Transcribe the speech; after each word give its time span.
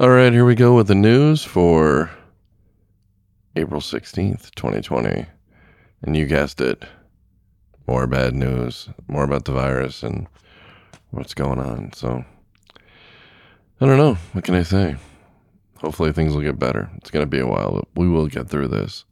All 0.00 0.10
right, 0.10 0.32
here 0.32 0.44
we 0.44 0.56
go 0.56 0.74
with 0.74 0.88
the 0.88 0.96
news 0.96 1.44
for 1.44 2.10
April 3.54 3.80
16th, 3.80 4.50
2020. 4.56 5.26
And 6.02 6.16
you 6.16 6.26
guessed 6.26 6.60
it. 6.60 6.84
More 7.86 8.08
bad 8.08 8.34
news, 8.34 8.88
more 9.06 9.22
about 9.22 9.44
the 9.44 9.52
virus 9.52 10.02
and 10.02 10.26
what's 11.12 11.32
going 11.32 11.60
on. 11.60 11.92
So, 11.92 12.24
I 13.80 13.86
don't 13.86 13.96
know. 13.96 14.14
What 14.32 14.42
can 14.42 14.56
I 14.56 14.64
say? 14.64 14.96
Hopefully, 15.78 16.10
things 16.10 16.34
will 16.34 16.42
get 16.42 16.58
better. 16.58 16.90
It's 16.96 17.12
going 17.12 17.22
to 17.22 17.30
be 17.30 17.38
a 17.38 17.46
while, 17.46 17.70
but 17.70 17.86
we 17.94 18.08
will 18.08 18.26
get 18.26 18.48
through 18.48 18.68
this. 18.68 19.04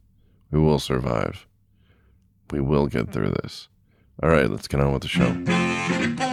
We 0.51 0.59
will 0.59 0.79
survive. 0.79 1.47
We 2.51 2.59
will 2.59 2.87
get 2.87 3.09
through 3.09 3.29
this. 3.41 3.69
All 4.21 4.29
right, 4.29 4.49
let's 4.49 4.67
get 4.67 4.81
on 4.81 4.91
with 4.91 5.03
the 5.03 5.07
show. 5.07 6.32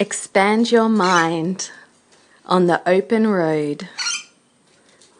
Expand 0.00 0.70
your 0.70 0.88
mind 0.88 1.72
on 2.46 2.68
the 2.68 2.88
open 2.88 3.26
road 3.26 3.88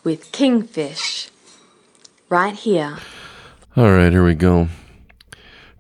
with 0.05 0.31
Kingfish 0.31 1.31
right 2.29 2.55
here. 2.55 2.99
All 3.77 3.91
right, 3.91 4.13
here 4.13 4.25
we 4.25 4.37
go. 4.37 4.69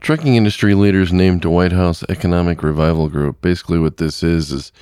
Trucking 0.00 0.34
industry 0.34 0.74
leaders 0.74 1.12
named 1.12 1.42
to 1.42 1.50
White 1.50 1.70
House 1.70 2.02
Economic 2.08 2.64
Revival 2.64 3.08
Group. 3.08 3.40
Basically, 3.40 3.78
what 3.78 3.98
this 3.98 4.24
is 4.24 4.50
is 4.50 4.72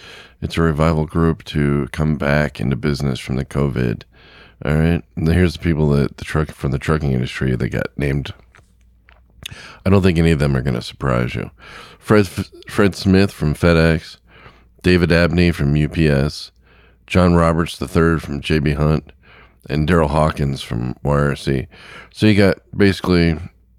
it's 0.41 0.57
a 0.57 0.63
revival 0.63 1.05
group 1.05 1.45
to 1.45 1.87
come 1.93 2.17
back 2.17 2.59
into 2.59 2.75
business 2.75 3.21
from 3.21 3.37
the 3.37 3.45
COVID. 3.45 4.05
All 4.65 4.77
right, 4.77 5.03
and 5.15 5.29
here's 5.29 5.53
the 5.53 5.59
people 5.59 5.91
that 5.91 6.17
the 6.17 6.25
truck 6.25 6.49
from 6.53 6.71
the 6.71 6.79
trucking 6.79 7.13
industry 7.13 7.55
that 7.55 7.69
got 7.69 7.89
named. 7.99 8.33
I 9.85 9.91
don't 9.91 10.03
think 10.03 10.19
any 10.19 10.33
of 10.33 10.39
them 10.39 10.57
are 10.57 10.63
going 10.63 10.75
to 10.75 10.83
surprise 10.83 11.35
you. 11.35 11.51
Fred 11.99 12.27
Fred 12.69 12.95
Smith 12.95 13.33
from 13.33 13.55
FedEx, 13.55 14.19
David 14.83 15.11
Abney 15.11 15.53
from 15.53 15.75
UPS, 15.77 16.53
John 17.07 17.35
Roberts 17.35 17.81
III 17.81 18.19
from 18.19 18.41
JB 18.41 18.77
Hunt, 18.77 19.13
and 19.69 19.89
Darren 19.89 20.11
Hawkins 20.11 20.63
from 20.63 20.95
YRC. 21.05 21.67
So 22.13 22.27
you 22.27 22.37
got 22.37 22.59
basically 22.77 23.39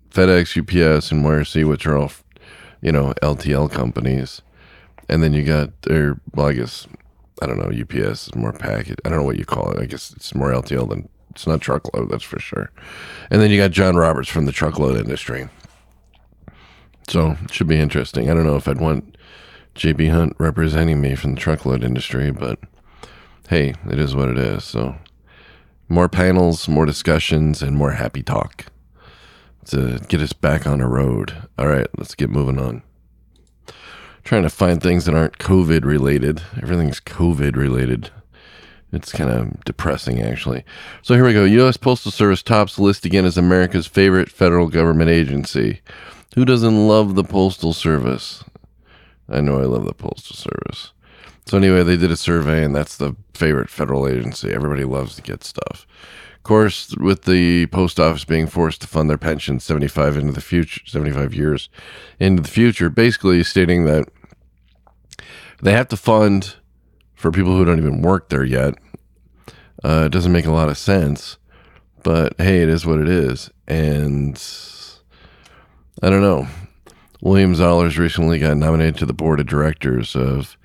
FedEx, 0.09 0.57
UPS, 0.57 1.11
and 1.11 1.23
YRC, 1.23 1.67
which 1.67 1.85
are 1.85 1.97
all, 1.97 2.11
you 2.81 2.91
know, 2.91 3.13
LTL 3.21 3.71
companies. 3.71 4.41
And 5.09 5.23
then 5.23 5.33
you 5.33 5.43
got, 5.43 5.69
or, 5.89 6.19
well, 6.33 6.47
I 6.47 6.53
guess, 6.53 6.87
I 7.41 7.45
don't 7.45 7.57
know, 7.57 7.71
UPS 7.81 8.27
is 8.27 8.35
more 8.35 8.51
package. 8.51 8.97
I 9.05 9.09
don't 9.09 9.19
know 9.19 9.25
what 9.25 9.37
you 9.37 9.45
call 9.45 9.71
it. 9.71 9.81
I 9.81 9.85
guess 9.85 10.11
it's 10.11 10.35
more 10.35 10.51
LTL 10.51 10.89
than, 10.89 11.09
it's 11.37 11.45
not 11.45 11.61
truckload, 11.61 12.09
that's 12.09 12.23
for 12.23 12.39
sure. 12.39 12.71
And 13.29 13.39
then 13.39 13.51
you 13.51 13.57
got 13.59 13.69
John 13.69 13.95
Roberts 13.95 14.27
from 14.27 14.47
the 14.47 14.51
truckload 14.51 14.97
industry. 14.97 15.47
So 17.07 17.37
it 17.43 17.53
should 17.53 17.67
be 17.67 17.79
interesting. 17.79 18.27
I 18.27 18.33
don't 18.33 18.47
know 18.47 18.55
if 18.55 18.67
I'd 18.67 18.81
want 18.81 19.15
JB 19.75 20.09
Hunt 20.09 20.35
representing 20.39 20.99
me 20.99 21.13
from 21.13 21.35
the 21.35 21.39
truckload 21.39 21.83
industry, 21.83 22.31
but 22.31 22.57
hey, 23.49 23.75
it 23.87 23.99
is 23.99 24.15
what 24.15 24.29
it 24.29 24.39
is. 24.39 24.63
So 24.63 24.95
more 25.87 26.09
panels, 26.09 26.67
more 26.67 26.87
discussions, 26.87 27.61
and 27.61 27.77
more 27.77 27.91
happy 27.91 28.23
talk 28.23 28.65
to 29.65 29.99
get 30.07 30.21
us 30.21 30.33
back 30.33 30.65
on 30.65 30.81
a 30.81 30.89
road. 30.89 31.35
All 31.59 31.67
right, 31.67 31.87
let's 31.99 32.15
get 32.15 32.31
moving 32.31 32.57
on. 32.57 32.81
Trying 34.23 34.41
to 34.41 34.49
find 34.49 34.81
things 34.81 35.05
that 35.05 35.13
aren't 35.13 35.37
COVID 35.37 35.85
related. 35.85 36.41
Everything's 36.59 36.99
COVID 36.99 37.55
related. 37.55 38.09
It's 38.93 39.11
kind 39.11 39.29
of 39.29 39.63
depressing, 39.65 40.21
actually. 40.21 40.63
So 41.01 41.13
here 41.13 41.25
we 41.25 41.33
go. 41.33 41.43
U.S. 41.43 41.75
Postal 41.75 42.11
Service 42.11 42.41
tops 42.41 42.79
list 42.79 43.05
again 43.05 43.25
as 43.25 43.37
America's 43.37 43.85
favorite 43.85 44.29
federal 44.29 44.67
government 44.67 45.09
agency. 45.09 45.81
Who 46.35 46.45
doesn't 46.45 46.87
love 46.87 47.15
the 47.15 47.23
Postal 47.23 47.73
Service? 47.73 48.43
I 49.27 49.41
know 49.41 49.59
I 49.59 49.65
love 49.65 49.85
the 49.85 49.93
Postal 49.93 50.35
Service. 50.35 50.93
So 51.45 51.57
anyway, 51.57 51.83
they 51.83 51.97
did 51.97 52.11
a 52.11 52.17
survey, 52.17 52.63
and 52.63 52.75
that's 52.75 52.97
the 52.97 53.15
favorite 53.33 53.69
federal 53.69 54.07
agency. 54.07 54.53
Everybody 54.53 54.83
loves 54.83 55.15
to 55.15 55.21
get 55.21 55.43
stuff. 55.43 55.85
Of 56.35 56.43
course, 56.43 56.95
with 56.97 57.23
the 57.23 57.65
post 57.67 57.99
office 57.99 58.23
being 58.23 58.47
forced 58.47 58.81
to 58.81 58.87
fund 58.87 59.09
their 59.09 59.17
pension 59.17 59.59
75 59.59 60.15
into 60.15 60.31
the 60.31 60.41
future, 60.41 60.81
75 60.85 61.33
years 61.33 61.69
into 62.19 62.41
the 62.41 62.49
future, 62.49 62.89
basically 62.89 63.43
stating 63.43 63.83
that 63.85 64.07
they 65.61 65.73
have 65.73 65.89
to 65.89 65.97
fund 65.97 66.55
for 67.17 67.31
people 67.31 67.57
who 67.57 67.65
don't 67.65 67.79
even 67.79 68.01
work 68.01 68.29
there 68.29 68.45
yet. 68.45 68.75
Uh, 69.83 70.03
it 70.05 70.11
doesn't 70.11 70.31
make 70.31 70.45
a 70.45 70.51
lot 70.51 70.69
of 70.69 70.77
sense, 70.77 71.37
but 72.03 72.33
hey, 72.37 72.61
it 72.61 72.69
is 72.69 72.85
what 72.85 72.99
it 72.99 73.09
is. 73.09 73.49
And 73.67 74.41
I 76.01 76.09
don't 76.09 76.21
know. 76.21 76.47
William 77.21 77.55
Zollars 77.55 77.97
recently 77.97 78.39
got 78.39 78.57
nominated 78.57 78.97
to 78.97 79.05
the 79.05 79.13
board 79.13 79.39
of 79.39 79.47
directors 79.47 80.15
of 80.15 80.57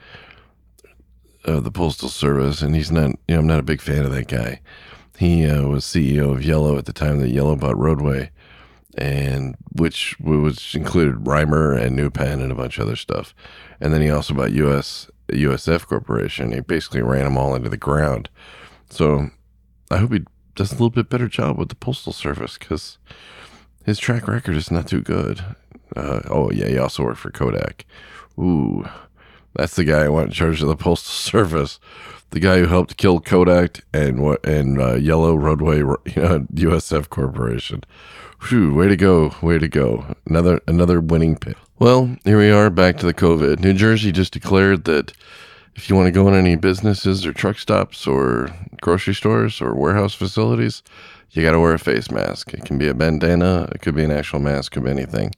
of 1.44 1.64
the 1.64 1.72
Postal 1.72 2.08
Service, 2.08 2.62
and 2.62 2.74
he's 2.76 2.92
not. 2.92 3.10
You 3.26 3.34
know, 3.34 3.40
I'm 3.40 3.46
not 3.46 3.58
a 3.58 3.64
big 3.64 3.80
fan 3.80 4.04
of 4.04 4.12
that 4.12 4.28
guy. 4.28 4.60
He 5.18 5.46
uh, 5.46 5.62
was 5.62 5.84
CEO 5.84 6.30
of 6.32 6.44
Yellow 6.44 6.76
at 6.78 6.84
the 6.84 6.92
time 6.92 7.18
that 7.20 7.30
Yellow 7.30 7.56
bought 7.56 7.78
Roadway, 7.78 8.30
and 8.96 9.56
which 9.72 10.16
which 10.20 10.74
included 10.74 11.24
Reimer 11.24 11.80
and 11.80 11.96
New 11.96 12.10
Penn 12.10 12.40
and 12.40 12.52
a 12.52 12.56
bunch 12.56 12.78
of 12.78 12.86
other 12.86 12.96
stuff. 12.96 13.34
And 13.80 13.92
then 13.92 14.02
he 14.02 14.10
also 14.10 14.34
bought 14.34 14.52
US 14.52 15.10
USF 15.28 15.86
Corporation. 15.86 16.52
He 16.52 16.60
basically 16.60 17.02
ran 17.02 17.24
them 17.24 17.38
all 17.38 17.54
into 17.54 17.68
the 17.68 17.76
ground. 17.76 18.28
So 18.90 19.30
I 19.90 19.98
hope 19.98 20.12
he 20.12 20.24
does 20.54 20.70
a 20.70 20.74
little 20.74 20.90
bit 20.90 21.08
better 21.08 21.28
job 21.28 21.58
with 21.58 21.68
the 21.68 21.74
Postal 21.74 22.12
Service 22.12 22.58
because 22.58 22.98
his 23.84 23.98
track 23.98 24.28
record 24.28 24.56
is 24.56 24.70
not 24.70 24.88
too 24.88 25.00
good. 25.00 25.44
Uh, 25.96 26.20
oh 26.30 26.50
yeah, 26.50 26.68
he 26.68 26.78
also 26.78 27.02
worked 27.04 27.18
for 27.18 27.30
Kodak. 27.30 27.84
Ooh, 28.38 28.86
that's 29.54 29.76
the 29.76 29.84
guy 29.84 30.04
who 30.04 30.12
went 30.12 30.28
in 30.28 30.32
charge 30.32 30.62
of 30.62 30.68
the 30.68 30.76
Postal 30.76 31.10
Service. 31.12 31.78
The 32.30 32.40
guy 32.40 32.60
who 32.60 32.66
helped 32.66 32.96
kill 32.96 33.20
Kodak 33.20 33.84
and 33.92 34.22
what 34.22 34.44
and 34.46 34.80
uh, 34.80 34.94
Yellow 34.94 35.34
Roadway, 35.34 35.78
you 35.78 35.86
know, 36.16 36.46
USF 36.54 37.10
Corporation. 37.10 37.84
Whew, 38.48 38.74
way 38.74 38.88
to 38.88 38.96
go, 38.96 39.34
way 39.42 39.58
to 39.58 39.68
go. 39.68 40.16
Another 40.26 40.60
another 40.66 41.00
winning 41.00 41.36
pick. 41.36 41.56
Well, 41.78 42.16
here 42.24 42.38
we 42.38 42.50
are 42.50 42.70
back 42.70 42.96
to 42.98 43.06
the 43.06 43.14
COVID. 43.14 43.60
New 43.60 43.74
Jersey 43.74 44.12
just 44.12 44.32
declared 44.32 44.84
that 44.84 45.12
if 45.74 45.88
you 45.88 45.96
want 45.96 46.06
to 46.06 46.12
go 46.12 46.28
in 46.28 46.34
any 46.34 46.56
businesses 46.56 47.26
or 47.26 47.32
truck 47.32 47.58
stops 47.58 48.06
or 48.06 48.50
grocery 48.80 49.14
stores 49.14 49.60
or 49.60 49.74
warehouse 49.74 50.14
facilities, 50.14 50.82
you 51.30 51.42
got 51.42 51.52
to 51.52 51.60
wear 51.60 51.74
a 51.74 51.78
face 51.78 52.10
mask. 52.10 52.52
It 52.52 52.64
can 52.64 52.78
be 52.78 52.88
a 52.88 52.94
bandana, 52.94 53.68
it 53.72 53.80
could 53.80 53.94
be 53.94 54.04
an 54.04 54.10
actual 54.10 54.38
mask, 54.40 54.72
could 54.72 54.84
be 54.84 54.90
anything. 54.90 55.32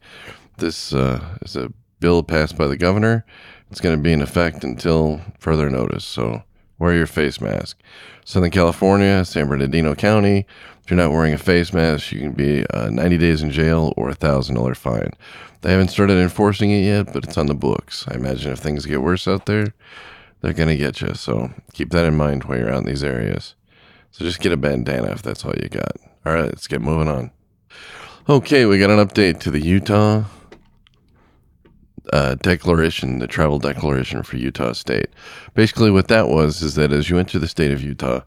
This 0.58 0.92
uh, 0.92 1.36
is 1.42 1.56
a 1.56 1.72
bill 2.00 2.22
passed 2.22 2.56
by 2.56 2.66
the 2.66 2.76
governor. 2.76 3.24
It's 3.74 3.80
going 3.80 3.96
to 3.96 4.00
be 4.00 4.12
in 4.12 4.22
effect 4.22 4.62
until 4.62 5.20
further 5.40 5.68
notice. 5.68 6.04
So 6.04 6.44
wear 6.78 6.94
your 6.94 7.08
face 7.08 7.40
mask. 7.40 7.76
Southern 8.24 8.52
California, 8.52 9.24
San 9.24 9.48
Bernardino 9.48 9.96
County, 9.96 10.46
if 10.84 10.88
you're 10.88 10.96
not 10.96 11.10
wearing 11.10 11.34
a 11.34 11.38
face 11.38 11.72
mask, 11.72 12.12
you 12.12 12.20
can 12.20 12.30
be 12.30 12.64
uh, 12.66 12.88
90 12.90 13.18
days 13.18 13.42
in 13.42 13.50
jail 13.50 13.92
or 13.96 14.10
a 14.10 14.14
$1,000 14.14 14.76
fine. 14.76 15.10
They 15.62 15.72
haven't 15.72 15.88
started 15.88 16.18
enforcing 16.18 16.70
it 16.70 16.84
yet, 16.84 17.12
but 17.12 17.24
it's 17.24 17.36
on 17.36 17.46
the 17.46 17.54
books. 17.56 18.04
I 18.06 18.14
imagine 18.14 18.52
if 18.52 18.60
things 18.60 18.86
get 18.86 19.02
worse 19.02 19.26
out 19.26 19.46
there, 19.46 19.74
they're 20.40 20.52
going 20.52 20.68
to 20.68 20.76
get 20.76 21.00
you. 21.00 21.12
So 21.14 21.50
keep 21.72 21.90
that 21.90 22.06
in 22.06 22.16
mind 22.16 22.44
while 22.44 22.56
you're 22.56 22.70
out 22.70 22.82
in 22.82 22.86
these 22.86 23.02
areas. 23.02 23.56
So 24.12 24.24
just 24.24 24.38
get 24.38 24.52
a 24.52 24.56
bandana 24.56 25.10
if 25.10 25.22
that's 25.22 25.44
all 25.44 25.52
you 25.60 25.68
got. 25.68 25.96
All 26.24 26.32
right, 26.32 26.44
let's 26.44 26.68
get 26.68 26.80
moving 26.80 27.08
on. 27.08 27.32
Okay, 28.28 28.66
we 28.66 28.78
got 28.78 28.90
an 28.90 29.04
update 29.04 29.40
to 29.40 29.50
the 29.50 29.58
Utah 29.58 30.26
uh, 32.12 32.34
declaration, 32.36 33.18
the 33.18 33.26
travel 33.26 33.58
declaration 33.58 34.22
for 34.22 34.36
Utah 34.36 34.72
State. 34.72 35.08
Basically, 35.54 35.90
what 35.90 36.08
that 36.08 36.28
was 36.28 36.62
is 36.62 36.74
that 36.74 36.92
as 36.92 37.10
you 37.10 37.18
enter 37.18 37.38
the 37.38 37.48
state 37.48 37.72
of 37.72 37.82
Utah, 37.82 38.20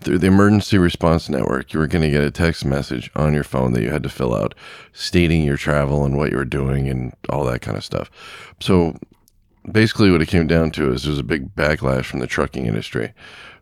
through 0.00 0.18
the 0.18 0.28
emergency 0.28 0.78
response 0.78 1.28
network, 1.28 1.72
you 1.72 1.80
were 1.80 1.88
going 1.88 2.02
to 2.02 2.10
get 2.10 2.22
a 2.22 2.30
text 2.30 2.64
message 2.64 3.10
on 3.16 3.34
your 3.34 3.42
phone 3.42 3.72
that 3.72 3.82
you 3.82 3.90
had 3.90 4.04
to 4.04 4.08
fill 4.08 4.34
out, 4.34 4.54
stating 4.92 5.42
your 5.42 5.56
travel 5.56 6.04
and 6.04 6.16
what 6.16 6.30
you 6.30 6.36
were 6.36 6.44
doing 6.44 6.88
and 6.88 7.12
all 7.28 7.44
that 7.44 7.62
kind 7.62 7.76
of 7.76 7.84
stuff. 7.84 8.08
So, 8.60 8.96
basically, 9.70 10.10
what 10.10 10.22
it 10.22 10.28
came 10.28 10.46
down 10.46 10.70
to 10.72 10.92
is 10.92 11.02
there 11.02 11.10
was 11.10 11.18
a 11.18 11.24
big 11.24 11.54
backlash 11.56 12.04
from 12.04 12.20
the 12.20 12.26
trucking 12.28 12.66
industry. 12.66 13.12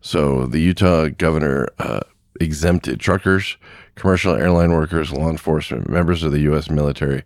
So 0.07 0.47
the 0.47 0.61
Utah 0.61 1.09
governor 1.09 1.69
uh, 1.81 2.01
exempted 2.41 3.01
truckers, 3.01 3.57
commercial 3.95 4.35
airline 4.35 4.73
workers, 4.73 5.13
law 5.13 5.31
enforcement, 5.31 5.89
members 5.89 6.23
of 6.23 6.33
the 6.33 6.41
U.S. 6.41 6.71
military, 6.71 7.25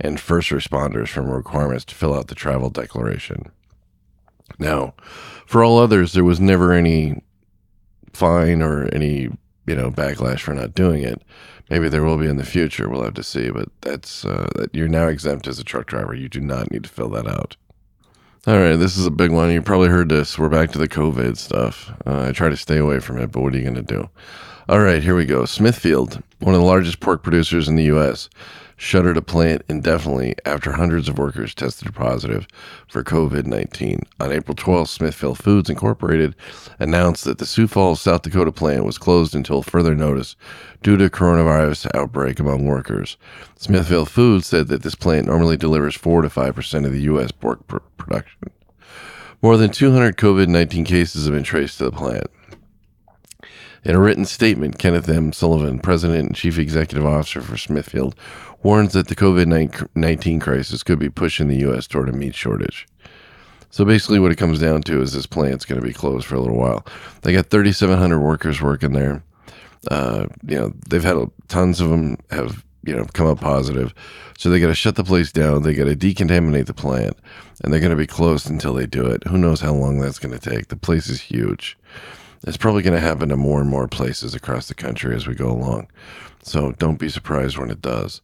and 0.00 0.20
first 0.20 0.50
responders 0.50 1.08
from 1.08 1.30
requirements 1.30 1.84
to 1.86 1.94
fill 1.94 2.14
out 2.14 2.28
the 2.28 2.34
travel 2.34 2.70
declaration. 2.70 3.50
Now, 4.58 4.94
for 5.46 5.64
all 5.64 5.78
others, 5.78 6.12
there 6.12 6.24
was 6.24 6.40
never 6.40 6.72
any 6.72 7.22
fine 8.12 8.62
or 8.62 8.88
any 8.94 9.30
you 9.66 9.74
know 9.74 9.90
backlash 9.90 10.40
for 10.40 10.54
not 10.54 10.74
doing 10.74 11.02
it. 11.02 11.22
Maybe 11.70 11.88
there 11.88 12.02
will 12.02 12.18
be 12.18 12.26
in 12.26 12.36
the 12.36 12.44
future. 12.44 12.88
We'll 12.88 13.04
have 13.04 13.14
to 13.14 13.22
see. 13.22 13.50
But 13.50 13.68
that's 13.80 14.24
uh, 14.24 14.50
that 14.56 14.74
you're 14.74 14.88
now 14.88 15.06
exempt 15.06 15.46
as 15.46 15.58
a 15.58 15.64
truck 15.64 15.86
driver. 15.86 16.14
You 16.14 16.28
do 16.28 16.40
not 16.40 16.70
need 16.70 16.84
to 16.84 16.90
fill 16.90 17.08
that 17.10 17.26
out. 17.26 17.56
All 18.44 18.58
right, 18.58 18.74
this 18.74 18.96
is 18.96 19.06
a 19.06 19.10
big 19.12 19.30
one. 19.30 19.52
You 19.52 19.62
probably 19.62 19.88
heard 19.88 20.08
this. 20.08 20.36
We're 20.36 20.48
back 20.48 20.72
to 20.72 20.78
the 20.78 20.88
COVID 20.88 21.36
stuff. 21.36 21.92
Uh, 22.04 22.26
I 22.28 22.32
try 22.32 22.48
to 22.48 22.56
stay 22.56 22.78
away 22.78 22.98
from 22.98 23.18
it, 23.18 23.30
but 23.30 23.40
what 23.40 23.54
are 23.54 23.56
you 23.56 23.62
going 23.62 23.76
to 23.76 23.82
do? 23.82 24.10
All 24.68 24.78
right, 24.78 25.02
here 25.02 25.16
we 25.16 25.24
go. 25.24 25.44
Smithfield, 25.44 26.22
one 26.38 26.54
of 26.54 26.60
the 26.60 26.66
largest 26.66 27.00
pork 27.00 27.24
producers 27.24 27.66
in 27.66 27.74
the 27.74 27.82
U.S., 27.84 28.28
shuttered 28.76 29.16
a 29.16 29.22
plant 29.22 29.62
indefinitely 29.68 30.36
after 30.44 30.72
hundreds 30.72 31.08
of 31.08 31.18
workers 31.18 31.52
tested 31.52 31.92
positive 31.94 32.46
for 32.86 33.02
COVID 33.02 33.44
19. 33.44 34.02
On 34.20 34.30
April 34.30 34.54
12th, 34.54 34.88
Smithfield 34.88 35.38
Foods 35.38 35.68
Incorporated 35.68 36.36
announced 36.78 37.24
that 37.24 37.38
the 37.38 37.46
Sioux 37.46 37.66
Falls, 37.66 38.00
South 38.00 38.22
Dakota 38.22 38.52
plant 38.52 38.84
was 38.84 38.98
closed 38.98 39.34
until 39.34 39.62
further 39.62 39.96
notice 39.96 40.36
due 40.80 40.96
to 40.96 41.10
coronavirus 41.10 41.92
outbreak 41.92 42.38
among 42.38 42.64
workers. 42.64 43.16
Smithfield 43.56 44.10
Foods 44.10 44.46
said 44.46 44.68
that 44.68 44.84
this 44.84 44.94
plant 44.94 45.26
normally 45.26 45.56
delivers 45.56 45.96
4 45.96 46.22
to 46.22 46.28
5% 46.28 46.86
of 46.86 46.92
the 46.92 47.02
U.S. 47.02 47.32
pork 47.32 47.66
pr- 47.66 47.78
production. 47.96 48.50
More 49.42 49.56
than 49.56 49.70
200 49.70 50.16
COVID 50.16 50.46
19 50.46 50.84
cases 50.84 51.24
have 51.24 51.34
been 51.34 51.42
traced 51.42 51.78
to 51.78 51.84
the 51.84 51.92
plant. 51.92 52.28
In 53.84 53.96
a 53.96 54.00
written 54.00 54.24
statement, 54.24 54.78
Kenneth 54.78 55.08
M. 55.08 55.32
Sullivan, 55.32 55.80
President 55.80 56.28
and 56.28 56.36
Chief 56.36 56.56
Executive 56.56 57.04
Officer 57.04 57.40
for 57.40 57.56
Smithfield, 57.56 58.14
warns 58.62 58.92
that 58.92 59.08
the 59.08 59.16
COVID 59.16 59.88
19 59.96 60.40
crisis 60.40 60.84
could 60.84 61.00
be 61.00 61.10
pushing 61.10 61.48
the 61.48 61.58
U.S. 61.60 61.88
toward 61.88 62.08
a 62.08 62.12
meat 62.12 62.36
shortage. 62.36 62.86
So 63.70 63.84
basically, 63.84 64.20
what 64.20 64.30
it 64.30 64.38
comes 64.38 64.60
down 64.60 64.82
to 64.82 65.02
is 65.02 65.12
this 65.12 65.26
plant's 65.26 65.64
going 65.64 65.80
to 65.80 65.86
be 65.86 65.92
closed 65.92 66.26
for 66.26 66.36
a 66.36 66.40
little 66.40 66.58
while. 66.58 66.86
They 67.22 67.32
got 67.32 67.46
3,700 67.46 68.20
workers 68.20 68.62
working 68.62 68.92
there. 68.92 69.24
Uh, 69.90 70.26
you 70.46 70.58
know, 70.58 70.72
they've 70.88 71.02
had 71.02 71.16
tons 71.48 71.80
of 71.80 71.88
them 71.88 72.18
have 72.30 72.64
you 72.84 72.94
know 72.94 73.04
come 73.14 73.26
up 73.26 73.40
positive, 73.40 73.92
so 74.38 74.48
they 74.48 74.60
got 74.60 74.68
to 74.68 74.74
shut 74.74 74.94
the 74.94 75.02
place 75.02 75.32
down. 75.32 75.62
They 75.62 75.74
got 75.74 75.86
to 75.86 75.96
decontaminate 75.96 76.66
the 76.66 76.74
plant, 76.74 77.16
and 77.64 77.72
they're 77.72 77.80
going 77.80 77.90
to 77.90 77.96
be 77.96 78.06
closed 78.06 78.48
until 78.48 78.74
they 78.74 78.86
do 78.86 79.06
it. 79.06 79.26
Who 79.26 79.38
knows 79.38 79.60
how 79.60 79.74
long 79.74 79.98
that's 79.98 80.20
going 80.20 80.38
to 80.38 80.50
take? 80.50 80.68
The 80.68 80.76
place 80.76 81.08
is 81.08 81.20
huge. 81.20 81.76
It's 82.44 82.56
probably 82.56 82.82
going 82.82 82.94
to 82.94 83.00
happen 83.00 83.28
to 83.28 83.36
more 83.36 83.60
and 83.60 83.70
more 83.70 83.86
places 83.86 84.34
across 84.34 84.66
the 84.68 84.74
country 84.74 85.14
as 85.14 85.26
we 85.26 85.34
go 85.34 85.50
along. 85.50 85.88
So 86.42 86.72
don't 86.72 86.98
be 86.98 87.08
surprised 87.08 87.56
when 87.56 87.70
it 87.70 87.82
does. 87.82 88.20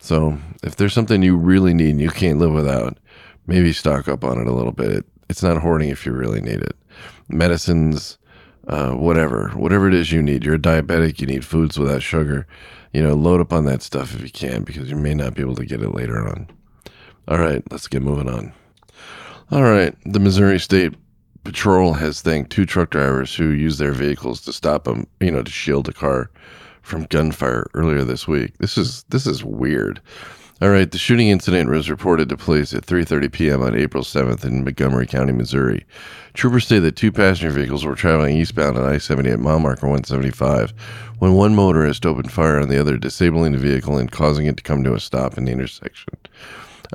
So 0.00 0.38
if 0.62 0.76
there's 0.76 0.94
something 0.94 1.22
you 1.22 1.36
really 1.36 1.74
need 1.74 1.90
and 1.90 2.00
you 2.00 2.10
can't 2.10 2.38
live 2.38 2.52
without, 2.52 2.98
maybe 3.46 3.72
stock 3.72 4.08
up 4.08 4.24
on 4.24 4.40
it 4.40 4.46
a 4.46 4.52
little 4.52 4.72
bit. 4.72 5.04
It's 5.28 5.42
not 5.42 5.58
hoarding 5.58 5.90
if 5.90 6.06
you 6.06 6.12
really 6.12 6.40
need 6.40 6.62
it. 6.62 6.76
Medicines, 7.28 8.16
uh, 8.68 8.92
whatever, 8.92 9.50
whatever 9.50 9.88
it 9.88 9.94
is 9.94 10.12
you 10.12 10.22
need. 10.22 10.44
You're 10.44 10.54
a 10.54 10.58
diabetic, 10.58 11.20
you 11.20 11.26
need 11.26 11.44
foods 11.44 11.78
without 11.78 12.02
sugar. 12.02 12.46
You 12.92 13.02
know, 13.02 13.14
load 13.14 13.40
up 13.40 13.52
on 13.52 13.66
that 13.66 13.82
stuff 13.82 14.14
if 14.14 14.22
you 14.22 14.30
can 14.30 14.62
because 14.62 14.88
you 14.88 14.96
may 14.96 15.12
not 15.12 15.34
be 15.34 15.42
able 15.42 15.56
to 15.56 15.66
get 15.66 15.82
it 15.82 15.94
later 15.94 16.26
on. 16.26 16.48
All 17.26 17.38
right, 17.38 17.62
let's 17.70 17.88
get 17.88 18.00
moving 18.00 18.30
on. 18.30 18.54
All 19.50 19.62
right, 19.62 19.94
the 20.06 20.20
Missouri 20.20 20.58
State 20.58 20.94
Patrol 21.44 21.94
has 21.94 22.20
thanked 22.20 22.50
two 22.50 22.66
truck 22.66 22.90
drivers 22.90 23.34
who 23.34 23.50
used 23.50 23.78
their 23.78 23.92
vehicles 23.92 24.40
to 24.42 24.52
stop 24.52 24.84
them, 24.84 25.06
you 25.20 25.30
know, 25.30 25.42
to 25.42 25.50
shield 25.50 25.88
a 25.88 25.92
car 25.92 26.30
from 26.82 27.04
gunfire 27.04 27.66
earlier 27.74 28.04
this 28.04 28.26
week. 28.26 28.56
This 28.58 28.76
is 28.76 29.04
this 29.10 29.26
is 29.26 29.44
weird. 29.44 30.00
All 30.60 30.70
right, 30.70 30.90
the 30.90 30.98
shooting 30.98 31.28
incident 31.28 31.70
was 31.70 31.88
reported 31.88 32.28
to 32.28 32.36
police 32.36 32.74
at 32.74 32.84
3:30 32.84 33.30
p.m. 33.30 33.62
on 33.62 33.76
April 33.76 34.02
7th 34.02 34.44
in 34.44 34.64
Montgomery 34.64 35.06
County, 35.06 35.32
Missouri. 35.32 35.86
Troopers 36.34 36.66
say 36.66 36.80
that 36.80 36.96
two 36.96 37.12
passenger 37.12 37.50
vehicles 37.50 37.84
were 37.84 37.94
traveling 37.94 38.36
eastbound 38.36 38.76
on 38.76 38.84
I-70 38.84 39.34
at 39.34 39.38
mile 39.38 39.60
marker 39.60 39.86
175 39.86 40.72
when 41.20 41.34
one 41.34 41.54
motorist 41.54 42.04
opened 42.04 42.32
fire 42.32 42.58
on 42.58 42.68
the 42.68 42.80
other, 42.80 42.96
disabling 42.96 43.52
the 43.52 43.58
vehicle 43.58 43.98
and 43.98 44.10
causing 44.10 44.46
it 44.46 44.56
to 44.56 44.62
come 44.64 44.82
to 44.82 44.94
a 44.94 45.00
stop 45.00 45.38
in 45.38 45.44
the 45.44 45.52
intersection. 45.52 46.14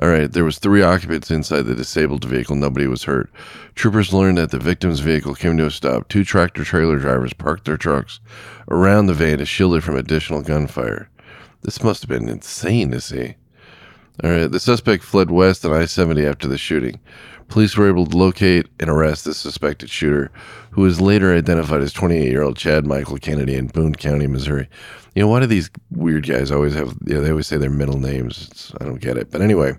All 0.02 0.08
right, 0.08 0.30
there 0.30 0.44
was 0.44 0.58
three 0.58 0.82
occupants 0.82 1.30
inside 1.30 1.62
the 1.62 1.74
disabled 1.74 2.24
vehicle. 2.24 2.56
Nobody 2.56 2.86
was 2.86 3.04
hurt. 3.04 3.30
Troopers 3.76 4.12
learned 4.12 4.38
that 4.38 4.50
the 4.50 4.58
victim's 4.58 5.00
vehicle 5.00 5.34
came 5.34 5.56
to 5.56 5.66
a 5.66 5.70
stop. 5.70 6.08
Two 6.08 6.24
tractor 6.24 6.64
trailer 6.64 6.98
drivers 6.98 7.32
parked 7.32 7.64
their 7.64 7.76
trucks 7.76 8.18
around 8.68 9.06
the 9.06 9.14
van 9.14 9.38
to 9.38 9.46
shield 9.46 9.76
it 9.76 9.82
from 9.82 9.96
additional 9.96 10.42
gunfire. 10.42 11.08
This 11.62 11.82
must 11.82 12.02
have 12.02 12.08
been 12.08 12.28
insane 12.28 12.90
to 12.90 13.00
see. 13.00 13.36
All 14.22 14.30
right, 14.30 14.50
the 14.50 14.60
suspect 14.60 15.02
fled 15.04 15.30
west 15.30 15.64
on 15.64 15.72
I-70 15.72 16.28
after 16.28 16.48
the 16.48 16.58
shooting. 16.58 17.00
Police 17.48 17.76
were 17.76 17.88
able 17.88 18.06
to 18.06 18.16
locate 18.16 18.66
and 18.80 18.88
arrest 18.88 19.24
the 19.24 19.34
suspected 19.34 19.90
shooter, 19.90 20.30
who 20.70 20.82
was 20.82 21.00
later 21.00 21.34
identified 21.34 21.82
as 21.82 21.92
28-year-old 21.92 22.56
Chad 22.56 22.86
Michael 22.86 23.18
Kennedy 23.18 23.54
in 23.54 23.68
Boone 23.68 23.94
County, 23.94 24.26
Missouri. 24.26 24.68
You 25.14 25.22
know, 25.22 25.28
why 25.28 25.40
do 25.40 25.46
these 25.46 25.70
weird 25.90 26.26
guys 26.26 26.50
always 26.50 26.74
have? 26.74 26.96
You 27.06 27.14
know, 27.14 27.20
they 27.20 27.30
always 27.30 27.46
say 27.46 27.56
their 27.56 27.70
middle 27.70 28.00
names. 28.00 28.48
It's, 28.50 28.72
I 28.80 28.84
don't 28.84 29.00
get 29.00 29.16
it. 29.16 29.30
But 29.30 29.42
anyway, 29.42 29.74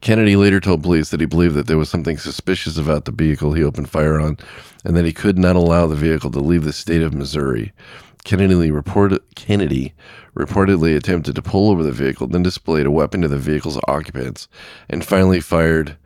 Kennedy 0.00 0.36
later 0.36 0.60
told 0.60 0.82
police 0.82 1.10
that 1.10 1.20
he 1.20 1.26
believed 1.26 1.54
that 1.54 1.66
there 1.66 1.78
was 1.78 1.90
something 1.90 2.18
suspicious 2.18 2.78
about 2.78 3.04
the 3.04 3.12
vehicle 3.12 3.52
he 3.52 3.62
opened 3.62 3.90
fire 3.90 4.18
on, 4.18 4.38
and 4.84 4.96
that 4.96 5.04
he 5.04 5.12
could 5.12 5.38
not 5.38 5.56
allow 5.56 5.86
the 5.86 5.94
vehicle 5.94 6.30
to 6.30 6.40
leave 6.40 6.64
the 6.64 6.72
state 6.72 7.02
of 7.02 7.14
Missouri. 7.14 7.72
Kennedy 8.24 8.70
reported 8.70 9.20
Kennedy 9.34 9.92
reportedly 10.34 10.96
attempted 10.96 11.34
to 11.34 11.42
pull 11.42 11.70
over 11.70 11.82
the 11.82 11.92
vehicle, 11.92 12.26
then 12.26 12.42
displayed 12.42 12.86
a 12.86 12.90
weapon 12.90 13.20
to 13.20 13.28
the 13.28 13.38
vehicle's 13.38 13.78
occupants, 13.86 14.48
and 14.88 15.04
finally 15.04 15.40
fired 15.40 15.96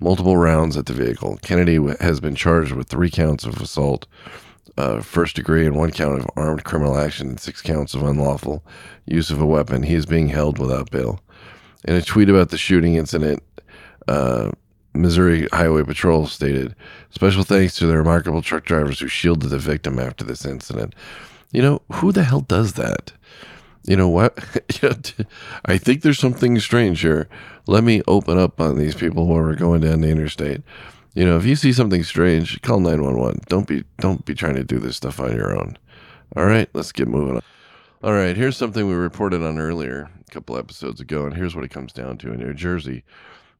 multiple 0.00 0.36
rounds 0.36 0.76
at 0.76 0.86
the 0.86 0.92
vehicle. 0.92 1.38
Kennedy 1.42 1.78
has 2.00 2.18
been 2.18 2.34
charged 2.34 2.72
with 2.72 2.88
three 2.88 3.10
counts 3.10 3.44
of 3.44 3.60
assault, 3.60 4.06
uh, 4.76 5.00
first 5.00 5.36
degree, 5.36 5.66
and 5.66 5.76
one 5.76 5.90
count 5.90 6.20
of 6.20 6.26
armed 6.36 6.64
criminal 6.64 6.96
action, 6.96 7.28
and 7.28 7.40
six 7.40 7.62
counts 7.62 7.94
of 7.94 8.02
unlawful 8.02 8.64
use 9.06 9.30
of 9.30 9.40
a 9.40 9.46
weapon. 9.46 9.82
He 9.82 9.94
is 9.94 10.06
being 10.06 10.28
held 10.28 10.58
without 10.58 10.90
bail. 10.90 11.20
In 11.84 11.94
a 11.94 12.02
tweet 12.02 12.28
about 12.28 12.50
the 12.50 12.58
shooting 12.58 12.94
incident, 12.94 13.42
uh, 14.08 14.50
Missouri 14.94 15.46
Highway 15.52 15.84
Patrol 15.84 16.26
stated, 16.26 16.74
"Special 17.10 17.44
thanks 17.44 17.76
to 17.76 17.86
the 17.86 17.96
remarkable 17.96 18.42
truck 18.42 18.64
drivers 18.64 19.00
who 19.00 19.08
shielded 19.08 19.50
the 19.50 19.58
victim 19.58 19.98
after 19.98 20.24
this 20.24 20.44
incident." 20.44 20.94
You 21.52 21.62
know 21.62 21.82
who 21.92 22.12
the 22.12 22.24
hell 22.24 22.40
does 22.40 22.74
that? 22.74 23.12
You 23.84 23.96
know 23.96 24.08
what? 24.08 24.36
I 25.64 25.78
think 25.78 26.02
there's 26.02 26.18
something 26.18 26.58
strange 26.58 27.00
here. 27.00 27.28
Let 27.66 27.84
me 27.84 28.02
open 28.08 28.36
up 28.36 28.60
on 28.60 28.76
these 28.76 28.96
people 28.96 29.26
while 29.26 29.42
we're 29.42 29.54
going 29.54 29.82
down 29.82 30.00
the 30.00 30.10
interstate. 30.10 30.62
You 31.16 31.24
know, 31.24 31.38
if 31.38 31.46
you 31.46 31.56
see 31.56 31.72
something 31.72 32.02
strange, 32.02 32.60
call 32.60 32.78
911. 32.78 33.40
Don't 33.48 33.66
be 33.66 33.84
don't 34.00 34.22
be 34.26 34.34
trying 34.34 34.56
to 34.56 34.64
do 34.64 34.78
this 34.78 34.98
stuff 34.98 35.18
on 35.18 35.34
your 35.34 35.58
own. 35.58 35.78
All 36.36 36.44
right, 36.44 36.68
let's 36.74 36.92
get 36.92 37.08
moving 37.08 37.36
on. 37.36 37.42
All 38.02 38.12
right, 38.12 38.36
here's 38.36 38.58
something 38.58 38.86
we 38.86 38.92
reported 38.92 39.42
on 39.42 39.58
earlier, 39.58 40.10
a 40.20 40.30
couple 40.30 40.58
episodes 40.58 41.00
ago, 41.00 41.24
and 41.24 41.34
here's 41.34 41.56
what 41.56 41.64
it 41.64 41.70
comes 41.70 41.94
down 41.94 42.18
to. 42.18 42.34
In 42.34 42.40
New 42.40 42.52
Jersey, 42.52 43.02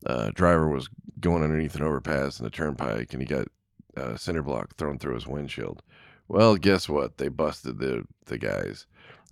uh, 0.04 0.32
driver 0.34 0.68
was 0.68 0.90
going 1.18 1.42
underneath 1.42 1.74
an 1.76 1.82
overpass 1.82 2.38
in 2.38 2.44
a 2.44 2.50
turnpike, 2.50 3.14
and 3.14 3.22
he 3.22 3.26
got 3.26 3.48
a 3.96 4.18
cinder 4.18 4.42
block 4.42 4.76
thrown 4.76 4.98
through 4.98 5.14
his 5.14 5.26
windshield. 5.26 5.82
Well, 6.28 6.56
guess 6.56 6.90
what? 6.90 7.16
They 7.16 7.28
busted 7.28 7.78
the 7.78 8.04
the 8.26 8.36
guys, 8.36 8.84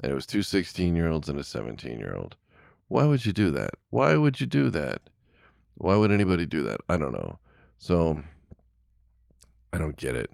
and 0.03 0.11
it 0.11 0.15
was 0.15 0.25
two 0.25 0.43
16 0.43 0.97
year 0.97 1.11
olds 1.11 1.29
and 1.29 1.39
a 1.39 1.45
17 1.45 1.99
year 1.99 2.17
old. 2.17 2.37
Why 2.89 3.05
would 3.05 3.27
you 3.27 3.35
do 3.35 3.51
that? 3.51 3.75
Why 3.91 4.17
would 4.17 4.41
you 4.41 4.47
do 4.47 4.71
that? 4.71 5.03
Why 5.75 5.97
would 5.97 6.11
anybody 6.11 6.47
do 6.47 6.63
that? 6.63 6.81
I 6.89 6.97
don't 6.97 7.13
know. 7.13 7.39
So 7.85 8.23
I 9.71 9.77
don't 9.77 9.99
get 9.99 10.17
it. 10.17 10.31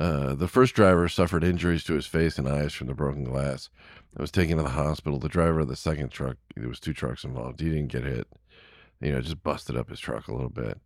Uh, 0.00 0.34
the 0.34 0.48
first 0.48 0.74
driver 0.74 1.10
suffered 1.10 1.44
injuries 1.44 1.84
to 1.84 1.92
his 1.92 2.06
face 2.06 2.38
and 2.38 2.48
eyes 2.48 2.72
from 2.72 2.86
the 2.86 2.94
broken 2.94 3.22
glass. 3.22 3.68
I 4.16 4.22
was 4.22 4.30
taken 4.30 4.56
to 4.56 4.62
the 4.62 4.70
hospital. 4.70 5.18
The 5.18 5.28
driver 5.28 5.60
of 5.60 5.68
the 5.68 5.76
second 5.76 6.08
truck, 6.08 6.38
there 6.56 6.68
was 6.68 6.80
two 6.80 6.94
trucks 6.94 7.22
involved. 7.22 7.60
He 7.60 7.68
didn't 7.68 7.88
get 7.88 8.04
hit. 8.04 8.28
You 8.98 9.12
know, 9.12 9.20
just 9.20 9.42
busted 9.42 9.76
up 9.76 9.90
his 9.90 10.00
truck 10.00 10.26
a 10.26 10.32
little 10.32 10.48
bit. 10.48 10.80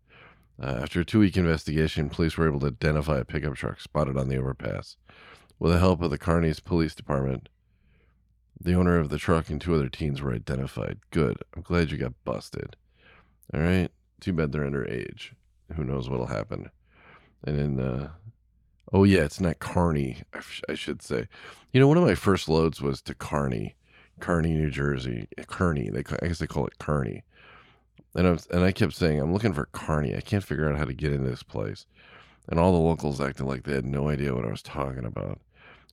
Uh, 0.61 0.79
after 0.81 0.99
a 0.99 1.05
two-week 1.05 1.37
investigation, 1.37 2.09
police 2.09 2.35
were 2.35 2.49
able 2.49 2.59
to 2.59 2.67
identify 2.67 3.19
a 3.19 3.23
pickup 3.23 3.55
truck 3.55 3.79
spotted 3.79 4.17
on 4.17 4.27
the 4.27 4.37
overpass. 4.37 4.97
With 5.59 5.71
the 5.71 5.79
help 5.79 6.01
of 6.01 6.11
the 6.11 6.17
Kearney's 6.17 6.59
Police 6.59 6.93
Department, 6.93 7.47
the 8.59 8.73
owner 8.73 8.99
of 8.99 9.07
the 9.07 9.17
truck 9.17 9.49
and 9.49 9.61
two 9.61 9.73
other 9.73 9.87
teens 9.87 10.21
were 10.21 10.33
identified. 10.33 10.99
Good. 11.11 11.37
I'm 11.55 11.61
glad 11.61 11.89
you 11.89 11.97
got 11.97 12.21
busted. 12.25 12.75
All 13.53 13.61
right. 13.61 13.91
Too 14.19 14.33
bad 14.33 14.51
they're 14.51 14.69
underage 14.69 15.31
who 15.73 15.83
knows 15.83 16.09
what'll 16.09 16.27
happen. 16.27 16.69
And 17.43 17.59
then, 17.59 17.79
uh, 17.79 18.09
oh 18.93 19.03
yeah, 19.03 19.21
it's 19.21 19.39
not 19.39 19.59
Kearney, 19.59 20.23
I, 20.33 20.39
sh- 20.39 20.61
I 20.69 20.75
should 20.75 21.01
say. 21.01 21.27
You 21.71 21.79
know, 21.79 21.87
one 21.87 21.97
of 21.97 22.03
my 22.03 22.15
first 22.15 22.47
loads 22.49 22.81
was 22.81 23.01
to 23.03 23.13
Kearney, 23.13 23.75
Kearney, 24.19 24.53
New 24.53 24.69
Jersey. 24.69 25.27
Kearney, 25.47 25.89
they 25.89 26.03
I 26.21 26.27
guess 26.27 26.39
they 26.39 26.47
call 26.47 26.67
it 26.67 26.79
Kearney. 26.79 27.23
And 28.15 28.27
I 28.27 28.31
was, 28.31 28.47
and 28.47 28.63
I 28.63 28.71
kept 28.71 28.93
saying, 28.93 29.19
I'm 29.19 29.33
looking 29.33 29.53
for 29.53 29.65
Carney. 29.65 30.15
I 30.15 30.21
can't 30.21 30.43
figure 30.43 30.69
out 30.69 30.77
how 30.77 30.85
to 30.85 30.93
get 30.93 31.11
into 31.11 31.29
this 31.29 31.43
place. 31.43 31.85
And 32.47 32.59
all 32.59 32.71
the 32.71 32.77
locals 32.77 33.19
acted 33.19 33.45
like 33.45 33.63
they 33.63 33.73
had 33.73 33.85
no 33.85 34.09
idea 34.09 34.33
what 34.33 34.45
I 34.45 34.51
was 34.51 34.61
talking 34.61 35.05
about. 35.05 35.39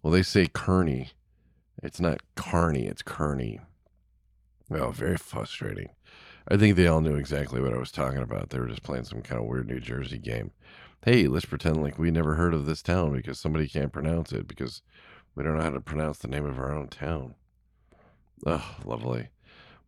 Well, 0.03 0.13
they 0.13 0.23
say 0.23 0.47
Kearney. 0.47 1.11
It's 1.83 2.01
not 2.01 2.21
Carney, 2.37 2.87
it's 2.87 3.03
Kearney. 3.03 3.61
Well, 4.69 4.93
very 4.93 5.17
frustrating. 5.17 5.91
I 6.49 6.57
think 6.57 6.77
they 6.77 6.87
all 6.87 7.01
knew 7.01 7.17
exactly 7.17 7.61
what 7.61 7.73
I 7.73 7.79
was 7.79 7.93
talking 7.93 8.21
about. 8.23 8.51
They 8.51 8.59
were 8.59 8.69
just 8.69 8.83
playing 8.83 9.05
some 9.05 9.23
kind 9.23 9.41
of 9.41 9.47
weird 9.47 9.69
New 9.69 9.81
Jersey 9.81 10.19
game. 10.19 10.53
Hey, 11.05 11.27
let's 11.27 11.47
pretend 11.47 11.83
like 11.83 11.99
we 11.99 12.11
never 12.11 12.35
heard 12.35 12.55
of 12.55 12.67
this 12.67 12.83
town 12.83 13.13
because 13.13 13.39
somebody 13.39 13.69
can't 13.69 13.93
pronounce 13.93 14.33
it 14.33 14.47
because 14.47 14.83
we 15.35 15.43
don't 15.43 15.57
know 15.57 15.63
how 15.63 15.71
to 15.71 15.81
pronounce 15.81 16.19
the 16.19 16.29
name 16.29 16.45
of 16.45 16.59
our 16.59 16.73
own 16.73 16.89
town. 16.89 17.35
Oh, 18.47 18.77
lovely. 18.85 19.29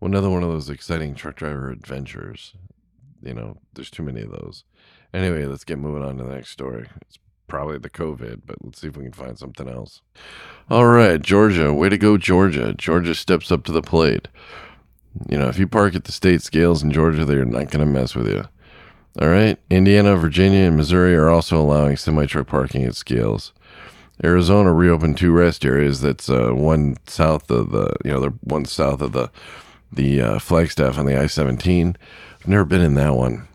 Well, 0.01 0.11
another 0.11 0.31
one 0.31 0.43
of 0.43 0.51
those 0.51 0.71
exciting 0.71 1.15
truck 1.15 1.37
driver 1.37 1.71
adventures. 1.71 2.55
You 3.23 3.35
know, 3.35 3.59
there's 3.75 3.91
too 3.91 4.03
many 4.03 4.23
of 4.23 4.31
those. 4.31 4.65
Anyway, 5.13 5.45
let's 5.47 5.65
get 5.65 5.79
moving 5.79 6.05
on 6.05 6.19
to 6.19 6.25
the 6.25 6.35
next 6.35 6.51
story. 6.51 6.89
It's 7.03 7.19
probably 7.47 7.79
the 7.79 7.91
COVID, 7.91 8.43
but 8.45 8.57
let's 8.63 8.81
see 8.81 8.89
if 8.89 8.97
we 8.97 9.05
can 9.05 9.13
find 9.13 9.39
something 9.39 9.69
else. 9.69 10.03
All 10.71 10.87
right, 10.87 11.21
Georgia. 11.21 11.73
Way 11.73 11.89
to 11.89 11.99
go, 11.99 12.17
Georgia. 12.19 12.75
Georgia 12.75 13.15
steps 13.15 13.53
up 13.53 13.65
to 13.65 13.73
the 13.73 13.83
plate. 13.83 14.29
You 15.29 15.39
know, 15.39 15.49
if 15.49 15.59
you 15.59 15.67
park 15.67 15.95
at 15.95 16.05
the 16.05 16.13
state 16.13 16.43
scales 16.43 16.83
in 16.83 16.91
Georgia, 16.91 17.25
they're 17.25 17.45
not 17.45 17.71
going 17.71 17.85
to 17.85 17.93
mess 17.93 18.15
with 18.15 18.29
you. 18.29 18.45
All 19.21 19.29
right. 19.29 19.59
Indiana, 19.71 20.17
Virginia, 20.17 20.67
and 20.67 20.77
Missouri 20.77 21.15
are 21.15 21.29
also 21.29 21.61
allowing 21.61 21.97
semi 21.97 22.27
truck 22.27 22.49
parking 22.49 22.85
at 22.85 22.97
scales. 22.97 23.53
Arizona 24.23 24.73
reopened 24.73 25.19
two 25.19 25.33
rest 25.33 25.65
areas. 25.65 26.01
That's 26.01 26.29
uh, 26.29 26.51
one 26.51 26.97
south 27.07 27.51
of 27.51 27.71
the, 27.71 27.95
you 28.05 28.13
know, 28.13 28.21
the 28.21 28.31
one 28.43 28.65
south 28.65 29.01
of 29.01 29.13
the 29.13 29.31
the 29.93 30.21
uh, 30.21 30.39
Flagstaff 30.39 30.99
on 30.99 31.07
the 31.07 31.19
I 31.19 31.27
seventeen. 31.27 31.97
I've 32.41 32.49
never 32.49 32.65
been 32.65 32.81
in 32.81 32.95
that 32.95 33.15
one, 33.15 33.47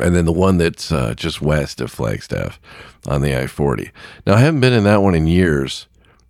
and 0.00 0.14
then 0.14 0.24
the 0.24 0.32
one 0.32 0.58
that's 0.58 0.90
uh, 0.90 1.14
just 1.14 1.40
west 1.40 1.80
of 1.80 1.90
Flagstaff 1.90 2.60
on 3.06 3.20
the 3.20 3.36
I 3.36 3.46
forty. 3.46 3.90
Now 4.26 4.34
I 4.34 4.40
haven't 4.40 4.60
been 4.60 4.72
in 4.72 4.84
that 4.84 5.02
one 5.02 5.14
in 5.14 5.26
years. 5.26 5.86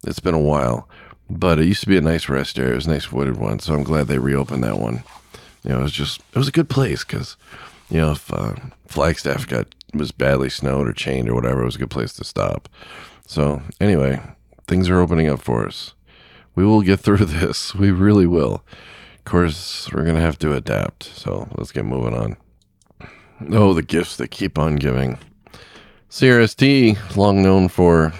It's 0.06 0.20
been 0.20 0.34
a 0.34 0.40
while, 0.40 0.88
but 1.28 1.58
it 1.58 1.66
used 1.66 1.82
to 1.82 1.88
be 1.88 1.96
a 1.96 2.02
nice 2.02 2.28
rest 2.28 2.58
area. 2.58 2.72
It 2.72 2.76
was 2.76 2.86
a 2.86 2.90
nice 2.90 3.10
wooded 3.10 3.36
one, 3.36 3.58
so 3.58 3.74
I'm 3.74 3.82
glad 3.82 4.06
they 4.06 4.18
reopened 4.18 4.62
that 4.64 4.78
one. 4.78 5.02
You 5.62 5.70
know, 5.70 5.80
it 5.80 5.82
was 5.82 5.92
just 5.92 6.20
it 6.32 6.38
was 6.38 6.48
a 6.48 6.52
good 6.52 6.68
place 6.68 7.04
because, 7.04 7.36
you 7.90 7.98
know, 7.98 8.12
if 8.12 8.32
uh, 8.32 8.54
Flagstaff 8.86 9.46
got 9.46 9.66
was 9.94 10.12
badly 10.12 10.50
snowed 10.50 10.88
or 10.88 10.92
chained 10.92 11.28
or 11.28 11.34
whatever, 11.34 11.62
it 11.62 11.66
was 11.66 11.76
a 11.76 11.80
good 11.80 11.90
place 11.90 12.12
to 12.14 12.24
stop. 12.24 12.68
So, 13.26 13.62
anyway, 13.80 14.20
things 14.66 14.88
are 14.88 15.00
opening 15.00 15.28
up 15.28 15.40
for 15.40 15.66
us. 15.66 15.94
We 16.54 16.64
will 16.64 16.82
get 16.82 17.00
through 17.00 17.24
this. 17.24 17.74
We 17.74 17.90
really 17.90 18.26
will. 18.26 18.62
Of 19.18 19.24
course, 19.24 19.90
we're 19.90 20.04
to 20.04 20.20
have 20.20 20.38
to 20.40 20.52
adapt. 20.52 21.04
So, 21.04 21.48
let's 21.56 21.72
get 21.72 21.86
moving 21.86 22.14
on. 22.14 22.36
Oh, 23.50 23.72
the 23.72 23.82
gifts 23.82 24.16
that 24.16 24.30
keep 24.30 24.58
on 24.58 24.76
giving. 24.76 25.18
CRST, 26.10 27.16
long 27.16 27.42
known 27.42 27.68
for, 27.68 28.12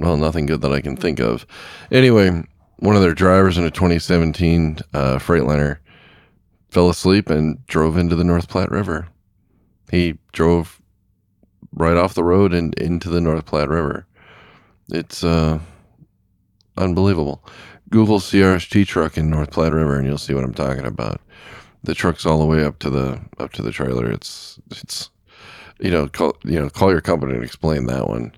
well, 0.00 0.16
nothing 0.16 0.46
good 0.46 0.62
that 0.62 0.72
I 0.72 0.80
can 0.80 0.96
think 0.96 1.20
of. 1.20 1.46
Anyway, 1.92 2.42
one 2.78 2.96
of 2.96 3.02
their 3.02 3.14
drivers 3.14 3.58
in 3.58 3.64
a 3.64 3.70
2017 3.70 4.78
uh, 4.94 5.18
Freightliner 5.18 5.78
fell 6.70 6.88
asleep 6.88 7.28
and 7.28 7.64
drove 7.66 7.98
into 7.98 8.16
the 8.16 8.24
North 8.24 8.48
Platte 8.48 8.70
River. 8.70 9.08
He 9.90 10.18
drove 10.32 10.80
right 11.74 11.96
off 11.96 12.14
the 12.14 12.24
road 12.24 12.54
and 12.54 12.74
into 12.74 13.10
the 13.10 13.20
North 13.20 13.44
Platte 13.44 13.68
River. 13.68 14.06
It's 14.90 15.22
uh, 15.22 15.58
unbelievable. 16.78 17.44
Google 17.90 18.20
CRST 18.20 18.86
truck 18.86 19.18
in 19.18 19.28
North 19.28 19.50
Platte 19.50 19.74
River, 19.74 19.98
and 19.98 20.06
you'll 20.06 20.16
see 20.16 20.32
what 20.32 20.44
I'm 20.44 20.54
talking 20.54 20.86
about. 20.86 21.20
The 21.82 21.94
truck's 21.94 22.24
all 22.24 22.38
the 22.38 22.46
way 22.46 22.64
up 22.64 22.78
to 22.80 22.90
the 22.90 23.20
up 23.38 23.52
to 23.52 23.62
the 23.62 23.72
trailer. 23.72 24.10
It's 24.10 24.58
it's 24.70 25.10
you 25.78 25.90
know 25.90 26.08
call 26.08 26.36
you 26.44 26.60
know 26.60 26.70
call 26.70 26.90
your 26.90 27.00
company 27.00 27.34
and 27.34 27.44
explain 27.44 27.86
that 27.86 28.08
one. 28.08 28.32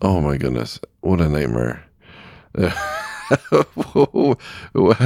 Oh 0.00 0.20
my 0.20 0.36
goodness, 0.36 0.78
what 1.00 1.20
a 1.20 1.28
nightmare! 1.28 1.84
How 2.58 2.72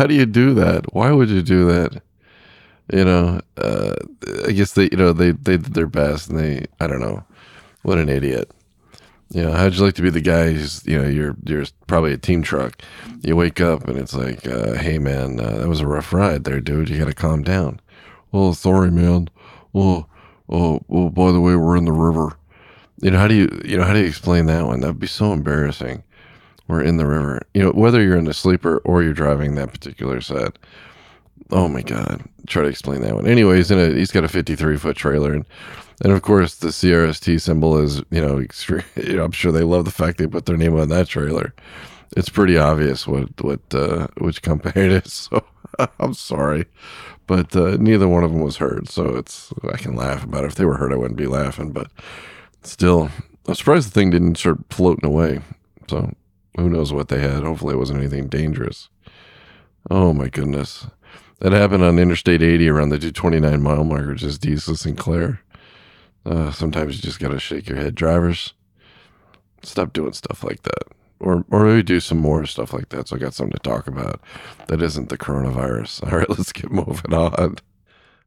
do 0.06 0.14
you 0.14 0.26
do 0.26 0.54
that? 0.54 0.84
Why 0.92 1.12
would 1.12 1.30
you 1.30 1.42
do 1.42 1.66
that? 1.66 2.02
You 2.92 3.04
know, 3.04 3.40
uh, 3.56 3.94
I 4.46 4.52
guess 4.52 4.72
they 4.72 4.84
you 4.84 4.99
know 4.99 5.12
they 5.12 5.32
they 5.32 5.56
did 5.56 5.75
their 5.75 5.87
best, 5.87 6.28
and 6.28 6.38
they 6.38 6.66
I 6.78 6.87
don't 6.87 7.00
know 7.00 7.25
what 7.82 7.99
an 7.99 8.08
idiot. 8.08 8.50
You 9.32 9.44
know, 9.44 9.52
how'd 9.52 9.75
you 9.75 9.82
like 9.82 9.94
to 9.94 10.02
be 10.02 10.11
the 10.11 10.20
guy 10.20 10.52
who's, 10.52 10.87
you 10.87 11.00
know, 11.00 11.08
you're, 11.08 11.34
you're 11.44 11.64
probably 11.87 12.12
a 12.12 12.18
team 12.18 12.42
truck. 12.42 12.82
You 13.22 13.34
wake 13.34 13.62
up 13.62 13.88
and 13.88 13.99
it's 13.99 14.12
like, 14.12 14.46
uh, 14.46 14.75
hey, 14.75 14.99
man, 14.99 15.40
uh, 15.40 15.56
that 15.56 15.68
was 15.68 15.80
a 15.80 15.87
rough 15.87 16.12
ride 16.12 16.44
there, 16.44 16.61
dude. 16.61 16.90
You 16.90 16.99
got 16.99 17.06
to 17.06 17.14
calm 17.14 17.42
down. 17.42 17.80
Oh, 18.34 18.52
sorry, 18.52 18.90
man. 18.90 19.30
Oh, 19.75 20.04
oh, 20.50 20.80
oh, 20.90 21.08
by 21.08 21.32
the 21.32 21.40
way, 21.40 21.56
we're 21.56 21.78
in 21.78 21.87
the 21.87 21.92
river. 21.92 22.37
You 23.02 23.11
know, 23.11 23.18
how 23.18 23.28
do 23.28 23.35
you, 23.35 23.61
you 23.64 23.76
know, 23.76 23.85
how 23.85 23.92
do 23.92 23.99
you 23.99 24.06
explain 24.06 24.47
that 24.47 24.64
one? 24.66 24.80
That'd 24.80 25.00
be 25.00 25.06
so 25.06 25.32
embarrassing. 25.32 26.02
We're 26.68 26.82
in 26.82 26.97
the 26.97 27.06
river. 27.06 27.42
You 27.52 27.64
know, 27.64 27.71
whether 27.73 28.00
you're 28.00 28.16
in 28.16 28.25
the 28.25 28.32
sleeper 28.32 28.78
or 28.85 29.02
you're 29.02 29.12
driving 29.12 29.56
that 29.56 29.73
particular 29.73 30.21
set. 30.21 30.56
Oh 31.50 31.68
my 31.68 31.82
God. 31.82 32.23
Try 32.47 32.62
to 32.62 32.68
explain 32.68 33.02
that 33.02 33.14
one. 33.14 33.26
Anyways, 33.26 33.71
in 33.71 33.78
a, 33.78 33.92
he's 33.92 34.12
got 34.12 34.25
a 34.25 34.28
53 34.28 34.76
foot 34.76 34.97
trailer 34.97 35.35
and, 35.35 35.44
and 36.02 36.12
of 36.12 36.23
course, 36.23 36.56
the 36.56 36.68
CRST 36.68 37.40
symbol 37.40 37.76
is, 37.76 38.02
you 38.11 38.21
know, 38.21 38.38
extreme, 38.38 38.85
you 38.97 39.16
know, 39.16 39.25
I'm 39.25 39.32
sure 39.32 39.52
they 39.52 39.62
love 39.62 39.85
the 39.85 39.90
fact 39.90 40.18
they 40.18 40.26
put 40.26 40.47
their 40.47 40.56
name 40.56 40.78
on 40.78 40.88
that 40.88 41.09
trailer. 41.09 41.54
It's 42.16 42.28
pretty 42.28 42.59
obvious 42.59 43.06
what 43.06 43.28
what 43.40 43.61
uh, 43.75 44.09
which 44.18 44.42
company 44.42 44.73
it 44.85 45.06
is. 45.06 45.12
So 45.12 45.44
I'm 45.99 46.14
sorry, 46.14 46.66
but 47.26 47.56
uh, 47.56 47.76
neither 47.78 48.06
one 48.06 48.25
of 48.25 48.32
them 48.32 48.42
was 48.42 48.59
hurt. 48.59 48.88
So 48.88 49.16
it's 49.16 49.52
I 49.73 49.76
can 49.76 49.97
laugh 49.97 50.25
about 50.25 50.44
it. 50.44 50.49
If 50.49 50.54
they 50.56 50.64
were 50.64 50.76
hurt, 50.76 50.92
I 50.92 50.97
wouldn't 50.97 51.16
be 51.16 51.26
laughing. 51.26 51.73
But 51.73 51.90
still, 52.62 53.11
I'm 53.47 53.54
surprised 53.54 53.88
the 53.88 53.92
thing 53.92 54.11
didn't 54.11 54.38
start 54.38 54.59
floating 54.71 55.09
away. 55.09 55.40
So 55.88 56.12
who 56.57 56.69
knows 56.69 56.92
what 56.92 57.09
they 57.09 57.21
had? 57.21 57.42
Hopefully, 57.42 57.75
it 57.75 57.78
wasn't 57.78 58.00
anything 58.00 58.28
dangerous. 58.28 58.88
Oh 59.90 60.12
my 60.12 60.28
goodness. 60.28 60.87
That 61.40 61.52
happened 61.52 61.83
on 61.83 61.99
Interstate 61.99 62.42
80 62.42 62.69
around 62.69 62.90
the 62.90 62.99
229 62.99 63.61
mile 63.61 63.83
marker, 63.85 64.14
just 64.14 64.47
east 64.47 64.69
of 64.69 64.78
Sinclair. 64.78 65.40
Uh, 66.25 66.52
sometimes 66.52 66.95
you 66.95 67.02
just 67.02 67.19
gotta 67.19 67.40
shake 67.40 67.69
your 67.69 67.78
head, 67.78 67.97
drivers. 67.97 68.54
Stop 69.64 69.92
doing 69.92 70.12
stuff 70.12 70.45
like 70.45 70.62
that, 70.62 70.85
or 71.19 71.45
or 71.50 71.64
maybe 71.64 71.83
do 71.83 71.99
some 71.99 72.19
more 72.19 72.47
stuff 72.47 72.73
like 72.73 72.90
that. 72.90 73.09
So 73.09 73.16
I 73.16 73.19
got 73.19 73.35
something 73.35 73.52
to 73.52 73.59
talk 73.59 73.88
about 73.88 74.21
that 74.69 74.83
isn't 74.83 75.09
the 75.09 75.19
coronavirus. 75.19 76.04
All 76.12 76.19
right, 76.19 76.31
let's 76.31 76.52
get 76.52 76.71
moving 76.71 77.12
on. 77.12 77.57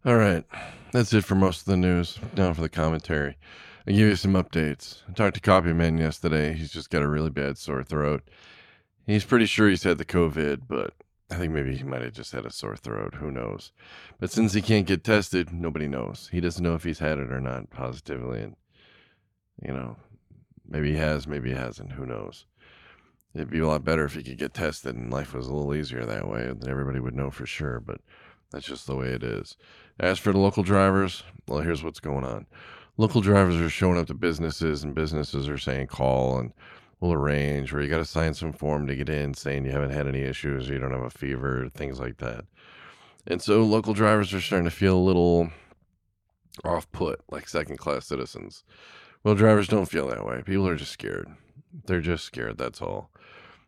All 0.06 0.16
right, 0.18 0.44
that's 0.92 1.14
it 1.14 1.24
for 1.24 1.36
most 1.36 1.62
of 1.62 1.66
the 1.66 1.78
news. 1.78 2.20
Now 2.36 2.54
for 2.54 2.62
the 2.62 2.70
commentary. 2.70 3.38
I 3.88 3.92
give 3.92 4.10
you 4.10 4.16
some 4.16 4.34
updates. 4.34 5.04
I 5.08 5.14
talked 5.14 5.36
to 5.36 5.42
Copyman 5.42 6.00
yesterday. 6.00 6.54
He's 6.54 6.72
just 6.72 6.90
got 6.90 7.04
a 7.04 7.08
really 7.08 7.30
bad 7.30 7.60
sore 7.60 7.84
throat. 7.84 8.24
He's 9.06 9.24
pretty 9.24 9.46
sure 9.46 9.70
he's 9.70 9.84
had 9.84 10.00
the 10.00 10.06
COVID, 10.06 10.62
but 10.68 10.96
I 11.30 11.36
think 11.36 11.54
maybe 11.54 11.76
he 11.76 11.84
might 11.84 12.02
have 12.02 12.14
just 12.14 12.32
had 12.32 12.48
a 12.48 12.52
sore 12.52 12.76
throat. 12.76 13.16
Who 13.16 13.30
knows? 13.30 13.72
But 14.20 14.32
since 14.32 14.54
he 14.54 14.62
can't 14.64 14.88
get 14.88 15.04
tested, 15.04 15.54
nobody 15.54 15.88
knows. 15.88 16.30
He 16.32 16.42
doesn't 16.42 16.64
know 16.64 16.74
if 16.74 16.84
he's 16.84 16.98
had 16.98 17.20
it 17.20 17.32
or 17.32 17.40
not 17.40 17.70
positively. 17.70 18.42
And, 18.42 18.56
you 19.62 19.72
know, 19.72 19.98
maybe 20.68 20.94
he 20.94 20.98
has, 20.98 21.28
maybe 21.28 21.50
he 21.50 21.56
hasn't. 21.56 21.92
Who 21.92 22.08
knows? 22.08 22.48
It'd 23.36 23.52
be 23.52 23.60
a 23.60 23.68
lot 23.68 23.86
better 23.86 24.06
if 24.06 24.16
he 24.16 24.24
could 24.24 24.40
get 24.40 24.56
tested 24.56 24.96
and 24.96 25.14
life 25.14 25.36
was 25.36 25.46
a 25.46 25.54
little 25.54 25.76
easier 25.76 26.06
that 26.06 26.28
way. 26.28 26.48
And 26.48 26.68
everybody 26.68 27.00
would 27.00 27.16
know 27.16 27.30
for 27.30 27.46
sure. 27.46 27.80
But 27.80 28.02
that's 28.52 28.66
just 28.66 28.88
the 28.88 28.96
way 28.96 29.10
it 29.10 29.24
is. 29.24 29.58
As 30.00 30.18
for 30.18 30.32
the 30.32 30.40
local 30.40 30.64
drivers, 30.64 31.22
well, 31.48 31.60
here's 31.60 31.84
what's 31.84 32.00
going 32.00 32.24
on. 32.26 32.48
Local 32.98 33.22
drivers 33.22 33.60
are 33.60 33.70
showing 33.70 33.98
up 33.98 34.08
to 34.08 34.14
businesses, 34.14 34.84
and 34.84 34.96
businesses 34.96 35.50
are 35.50 35.58
saying 35.58 35.88
call 35.88 36.40
and 36.40 36.54
we'll 37.00 37.14
arrange, 37.14 37.74
or 37.74 37.82
you 37.82 37.90
got 37.90 37.98
to 37.98 38.06
sign 38.06 38.34
some 38.34 38.54
form 38.54 38.88
to 38.88 38.96
get 38.96 39.10
in 39.10 39.34
saying 39.34 39.66
you 39.66 39.72
haven't 39.72 39.92
had 39.92 40.08
any 40.08 40.22
issues, 40.22 40.70
or 40.70 40.74
you 40.74 40.80
don't 40.80 40.94
have 40.94 41.02
a 41.02 41.10
fever, 41.10 41.70
things 41.70 42.00
like 42.00 42.18
that. 42.18 42.46
And 43.28 43.42
so 43.42 43.64
local 43.64 43.94
drivers 43.94 44.34
are 44.34 44.42
starting 44.42 44.66
to 44.66 44.76
feel 44.76 44.98
a 44.98 45.00
little 45.00 45.50
off 46.64 46.90
put, 46.92 47.20
like 47.30 47.50
second 47.50 47.78
class 47.78 48.06
citizens. 48.06 48.64
Well, 49.24 49.36
drivers 49.36 49.68
don't 49.68 49.90
feel 49.90 50.08
that 50.08 50.26
way. 50.26 50.42
People 50.46 50.68
are 50.68 50.76
just 50.76 50.92
scared. 50.92 51.28
They're 51.86 52.00
just 52.00 52.24
scared, 52.24 52.58
that's 52.58 52.82
all. 52.82 53.10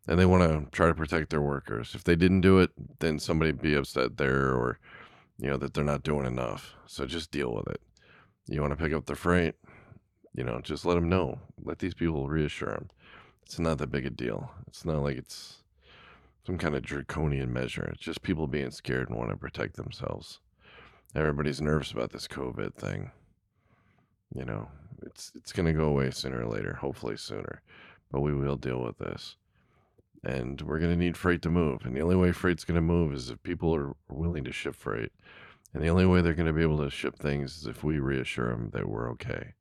And 0.08 0.18
they 0.18 0.26
want 0.26 0.44
to 0.44 0.72
try 0.72 0.88
to 0.88 0.94
protect 0.94 1.32
their 1.32 1.42
workers. 1.42 1.94
If 1.96 2.04
they 2.06 2.16
didn't 2.16 2.42
do 2.42 2.60
it, 2.60 2.72
then 3.00 3.20
somebody 3.20 3.52
be 3.52 3.74
upset 3.74 4.18
there 4.18 4.54
or, 4.54 4.80
you 5.38 5.50
know, 5.50 5.58
that 5.58 5.74
they're 5.74 5.84
not 5.84 6.04
doing 6.04 6.26
enough. 6.26 6.76
So 6.86 7.06
just 7.06 7.32
deal 7.32 7.54
with 7.54 7.68
it. 7.68 7.82
You 8.48 8.62
want 8.62 8.78
to 8.78 8.84
pick 8.84 8.94
up 8.94 9.06
the 9.06 9.16
freight, 9.16 9.56
you 10.34 10.44
know, 10.44 10.62
just 10.62 10.86
let 10.86 10.96
them 10.96 11.10
know. 11.10 11.40
Let 11.64 11.80
these 11.80 11.94
people 11.94 12.28
reassure 12.28 12.70
them 12.70 12.90
it's 13.48 13.60
not 13.60 13.78
that 13.78 13.92
big 13.92 14.06
a 14.06 14.10
deal. 14.10 14.52
It's 14.68 14.84
not 14.84 15.02
like 15.02 15.16
it's 15.16 15.64
some 16.46 16.58
kind 16.58 16.76
of 16.76 16.82
draconian 16.82 17.54
measure. 17.54 17.90
It's 17.94 18.04
just 18.04 18.22
people 18.22 18.46
being 18.46 18.72
scared 18.72 19.08
and 19.08 19.18
want 19.18 19.30
to 19.30 19.38
protect 19.38 19.78
themselves. 19.78 20.42
Everybody's 21.16 21.62
nervous 21.62 21.92
about 21.92 22.12
this 22.12 22.28
COVID 22.28 22.74
thing. 22.74 23.10
You 24.36 24.44
know, 24.44 24.68
it's 25.02 25.32
it's 25.34 25.54
going 25.54 25.66
to 25.66 25.72
go 25.72 25.86
away 25.86 26.12
sooner 26.12 26.42
or 26.42 26.48
later, 26.48 26.74
hopefully 26.74 27.16
sooner. 27.16 27.62
But 28.12 28.20
we 28.20 28.34
will 28.34 28.58
deal 28.58 28.82
with 28.82 28.98
this. 28.98 29.38
And 30.26 30.62
we're 30.62 30.80
going 30.80 30.92
to 30.92 30.98
need 30.98 31.16
freight 31.16 31.42
to 31.44 31.50
move. 31.50 31.86
And 31.86 31.96
the 31.96 32.02
only 32.02 32.18
way 32.18 32.34
freight's 32.34 32.66
going 32.66 32.76
to 32.76 32.82
move 32.82 33.14
is 33.14 33.30
if 33.30 33.42
people 33.44 33.74
are 33.74 33.96
willing 34.10 34.44
to 34.44 34.52
ship 34.52 34.76
freight. 34.76 35.14
And 35.74 35.84
the 35.84 35.90
only 35.90 36.06
way 36.06 36.22
they're 36.22 36.34
going 36.34 36.48
to 36.48 36.54
be 36.54 36.62
able 36.62 36.84
to 36.84 36.90
ship 36.90 37.18
things 37.18 37.58
is 37.58 37.68
if 37.68 37.84
we 37.84 38.00
reassure 38.00 38.50
them 38.50 38.72
that 38.74 38.88
we're 38.88 39.12
okay. 39.12 39.54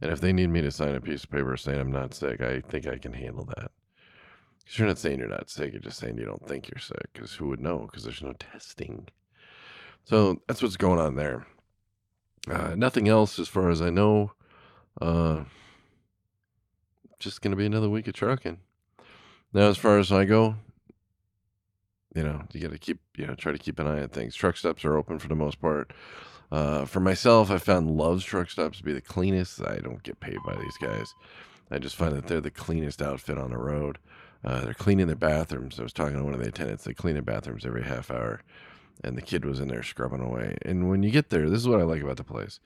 And 0.00 0.10
if 0.10 0.20
they 0.20 0.32
need 0.32 0.50
me 0.50 0.60
to 0.60 0.70
sign 0.70 0.94
a 0.94 1.00
piece 1.00 1.24
of 1.24 1.30
paper 1.30 1.56
saying 1.56 1.80
I'm 1.80 1.92
not 1.92 2.14
sick, 2.14 2.40
I 2.40 2.60
think 2.60 2.86
I 2.86 2.98
can 2.98 3.12
handle 3.12 3.44
that. 3.56 3.70
Because 4.58 4.78
you're 4.78 4.88
not 4.88 4.98
saying 4.98 5.20
you're 5.20 5.28
not 5.28 5.48
sick, 5.48 5.72
you're 5.72 5.80
just 5.80 5.98
saying 5.98 6.18
you 6.18 6.24
don't 6.24 6.46
think 6.46 6.68
you're 6.68 6.80
sick. 6.80 7.12
Because 7.12 7.34
who 7.34 7.48
would 7.48 7.60
know? 7.60 7.86
Because 7.86 8.04
there's 8.04 8.22
no 8.22 8.34
testing. 8.34 9.08
So 10.04 10.42
that's 10.46 10.62
what's 10.62 10.76
going 10.76 11.00
on 11.00 11.14
there. 11.14 11.46
Uh, 12.50 12.74
nothing 12.76 13.08
else 13.08 13.38
as 13.38 13.48
far 13.48 13.70
as 13.70 13.80
I 13.80 13.90
know. 13.90 14.32
Uh, 15.00 15.44
just 17.18 17.40
going 17.40 17.52
to 17.52 17.56
be 17.56 17.66
another 17.66 17.88
week 17.88 18.06
of 18.08 18.14
trucking. 18.14 18.58
Now, 19.52 19.68
as 19.68 19.78
far 19.78 19.98
as 19.98 20.12
I 20.12 20.24
go, 20.24 20.56
you 22.16 22.22
know, 22.22 22.42
you 22.52 22.60
got 22.60 22.72
to 22.72 22.78
keep, 22.78 22.98
you 23.16 23.26
know, 23.26 23.34
try 23.34 23.52
to 23.52 23.58
keep 23.58 23.78
an 23.78 23.86
eye 23.86 24.02
on 24.02 24.08
things. 24.08 24.34
Truck 24.34 24.56
stops 24.56 24.84
are 24.84 24.96
open 24.96 25.18
for 25.18 25.28
the 25.28 25.34
most 25.34 25.60
part. 25.60 25.92
Uh, 26.50 26.86
for 26.86 27.00
myself, 27.00 27.50
I 27.50 27.58
found 27.58 27.90
Love's 27.90 28.24
truck 28.24 28.48
stops 28.48 28.78
to 28.78 28.84
be 28.84 28.94
the 28.94 29.02
cleanest. 29.02 29.60
I 29.60 29.76
don't 29.78 30.02
get 30.02 30.18
paid 30.18 30.38
by 30.44 30.54
these 30.56 30.76
guys. 30.78 31.14
I 31.70 31.78
just 31.78 31.96
find 31.96 32.16
that 32.16 32.26
they're 32.26 32.40
the 32.40 32.50
cleanest 32.50 33.02
outfit 33.02 33.36
on 33.36 33.50
the 33.50 33.58
road. 33.58 33.98
Uh, 34.42 34.62
they're 34.62 34.74
cleaning 34.74 35.08
their 35.08 35.16
bathrooms. 35.16 35.78
I 35.78 35.82
was 35.82 35.92
talking 35.92 36.16
to 36.16 36.24
one 36.24 36.32
of 36.32 36.40
the 36.40 36.48
attendants. 36.48 36.84
They 36.84 36.94
clean 36.94 37.14
their 37.14 37.22
bathrooms 37.22 37.66
every 37.66 37.82
half 37.82 38.10
hour, 38.10 38.40
and 39.04 39.16
the 39.16 39.22
kid 39.22 39.44
was 39.44 39.60
in 39.60 39.68
there 39.68 39.82
scrubbing 39.82 40.22
away. 40.22 40.56
And 40.62 40.88
when 40.88 41.02
you 41.02 41.10
get 41.10 41.28
there, 41.28 41.50
this 41.50 41.60
is 41.60 41.68
what 41.68 41.80
I 41.80 41.84
like 41.84 42.02
about 42.02 42.16
the 42.16 42.24
place. 42.24 42.60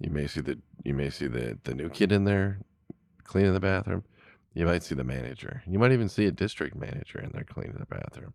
You 0.00 0.10
may 0.10 0.26
see 0.26 0.40
the 0.40 0.58
you 0.82 0.94
may 0.94 1.10
see 1.10 1.28
the 1.28 1.58
the 1.62 1.74
new 1.74 1.88
kid 1.88 2.10
in 2.10 2.24
there 2.24 2.58
cleaning 3.22 3.52
the 3.52 3.60
bathroom. 3.60 4.04
You 4.54 4.64
might 4.66 4.82
see 4.82 4.94
the 4.94 5.04
manager. 5.04 5.62
You 5.66 5.78
might 5.78 5.92
even 5.92 6.08
see 6.08 6.26
a 6.26 6.32
district 6.32 6.74
manager 6.74 7.20
in 7.20 7.30
there 7.32 7.44
cleaning 7.44 7.76
the 7.78 7.86
bathroom. 7.86 8.34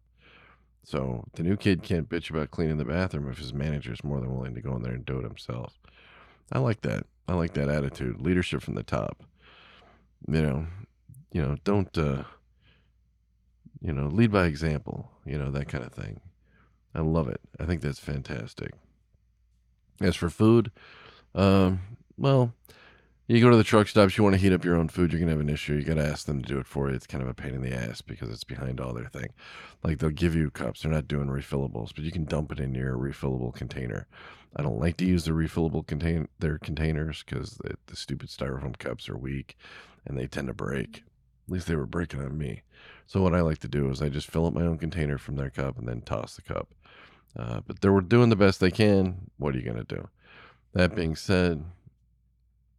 So 0.87 1.25
the 1.33 1.43
new 1.43 1.57
kid 1.57 1.83
can't 1.83 2.07
bitch 2.07 2.29
about 2.29 2.49
cleaning 2.49 2.77
the 2.77 2.85
bathroom 2.85 3.29
if 3.29 3.39
his 3.39 3.53
manager 3.53 3.91
is 3.91 4.05
more 4.05 4.21
than 4.21 4.33
willing 4.33 4.55
to 4.55 4.61
go 4.61 4.73
in 4.77 4.83
there 4.83 4.93
and 4.93 5.05
do 5.05 5.17
it 5.17 5.25
himself. 5.25 5.77
I 6.49 6.59
like 6.59 6.79
that. 6.83 7.05
I 7.27 7.33
like 7.33 7.55
that 7.55 7.67
attitude. 7.67 8.21
Leadership 8.21 8.61
from 8.61 8.75
the 8.75 8.83
top. 8.83 9.21
You 10.29 10.41
know, 10.41 10.67
you 11.33 11.41
know, 11.41 11.57
don't 11.65 11.95
uh 11.97 12.23
you 13.81 13.91
know, 13.91 14.07
lead 14.07 14.31
by 14.31 14.45
example, 14.45 15.11
you 15.25 15.37
know, 15.37 15.51
that 15.51 15.67
kind 15.67 15.83
of 15.83 15.91
thing. 15.91 16.21
I 16.95 17.01
love 17.01 17.27
it. 17.27 17.41
I 17.59 17.65
think 17.65 17.81
that's 17.81 17.99
fantastic. 17.99 18.71
As 19.99 20.15
for 20.15 20.29
food, 20.29 20.71
um, 21.35 21.81
well, 22.17 22.53
you 23.35 23.41
go 23.41 23.49
to 23.49 23.57
the 23.57 23.63
truck 23.63 23.87
stops, 23.87 24.17
you 24.17 24.23
want 24.23 24.35
to 24.35 24.41
heat 24.41 24.53
up 24.53 24.63
your 24.63 24.77
own 24.77 24.87
food, 24.87 25.11
you're 25.11 25.19
going 25.19 25.27
to 25.27 25.33
have 25.33 25.41
an 25.41 25.49
issue. 25.49 25.73
You 25.73 25.83
got 25.83 25.95
to 25.95 26.07
ask 26.07 26.25
them 26.25 26.41
to 26.41 26.47
do 26.47 26.59
it 26.59 26.67
for 26.67 26.89
you. 26.89 26.95
It's 26.95 27.07
kind 27.07 27.21
of 27.21 27.29
a 27.29 27.33
pain 27.33 27.53
in 27.53 27.61
the 27.61 27.73
ass 27.73 28.01
because 28.01 28.29
it's 28.29 28.45
behind 28.45 28.79
all 28.79 28.93
their 28.93 29.09
thing. 29.09 29.33
Like 29.83 29.99
they'll 29.99 30.09
give 30.09 30.35
you 30.35 30.49
cups, 30.49 30.81
they're 30.81 30.91
not 30.91 31.07
doing 31.07 31.27
refillables, 31.27 31.93
but 31.93 32.05
you 32.05 32.11
can 32.11 32.25
dump 32.25 32.51
it 32.51 32.59
in 32.59 32.73
your 32.73 32.95
refillable 32.95 33.53
container. 33.53 34.07
I 34.55 34.63
don't 34.63 34.79
like 34.79 34.97
to 34.97 35.05
use 35.05 35.25
the 35.25 35.31
refillable 35.31 35.85
contain 35.85 36.29
their 36.39 36.57
containers 36.57 37.23
because 37.23 37.57
the, 37.57 37.75
the 37.87 37.95
stupid 37.95 38.29
styrofoam 38.29 38.77
cups 38.77 39.09
are 39.09 39.17
weak 39.17 39.57
and 40.05 40.17
they 40.17 40.27
tend 40.27 40.47
to 40.47 40.53
break. 40.53 41.03
At 41.47 41.53
least 41.53 41.67
they 41.67 41.75
were 41.75 41.85
breaking 41.85 42.21
on 42.21 42.37
me. 42.37 42.63
So 43.05 43.21
what 43.21 43.35
I 43.35 43.41
like 43.41 43.59
to 43.59 43.67
do 43.67 43.89
is 43.89 44.01
I 44.01 44.09
just 44.09 44.31
fill 44.31 44.47
up 44.47 44.53
my 44.53 44.63
own 44.63 44.77
container 44.77 45.17
from 45.17 45.35
their 45.35 45.49
cup 45.49 45.77
and 45.77 45.87
then 45.87 46.01
toss 46.01 46.35
the 46.35 46.41
cup. 46.41 46.73
Uh, 47.37 47.61
but 47.67 47.81
they 47.81 47.89
were 47.89 48.01
doing 48.01 48.29
the 48.29 48.35
best 48.35 48.59
they 48.59 48.71
can. 48.71 49.29
What 49.37 49.53
are 49.53 49.57
you 49.57 49.65
going 49.65 49.85
to 49.85 49.95
do? 49.95 50.07
That 50.73 50.95
being 50.95 51.15
said, 51.15 51.63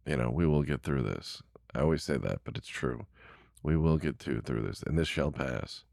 you 0.09 0.17
know, 0.17 0.31
we 0.31 0.47
will 0.47 0.63
get 0.63 0.81
through 0.81 1.03
this. 1.03 1.43
I 1.75 1.81
always 1.81 2.03
say 2.03 2.17
that, 2.17 2.39
but 2.43 2.57
it's 2.57 2.67
true. 2.67 3.05
We 3.61 3.77
will 3.77 3.97
get 3.97 4.17
to 4.19 4.41
through 4.41 4.63
this, 4.63 4.81
and 4.81 4.97
this 4.97 5.07
shall 5.07 5.31
pass. 5.31 5.83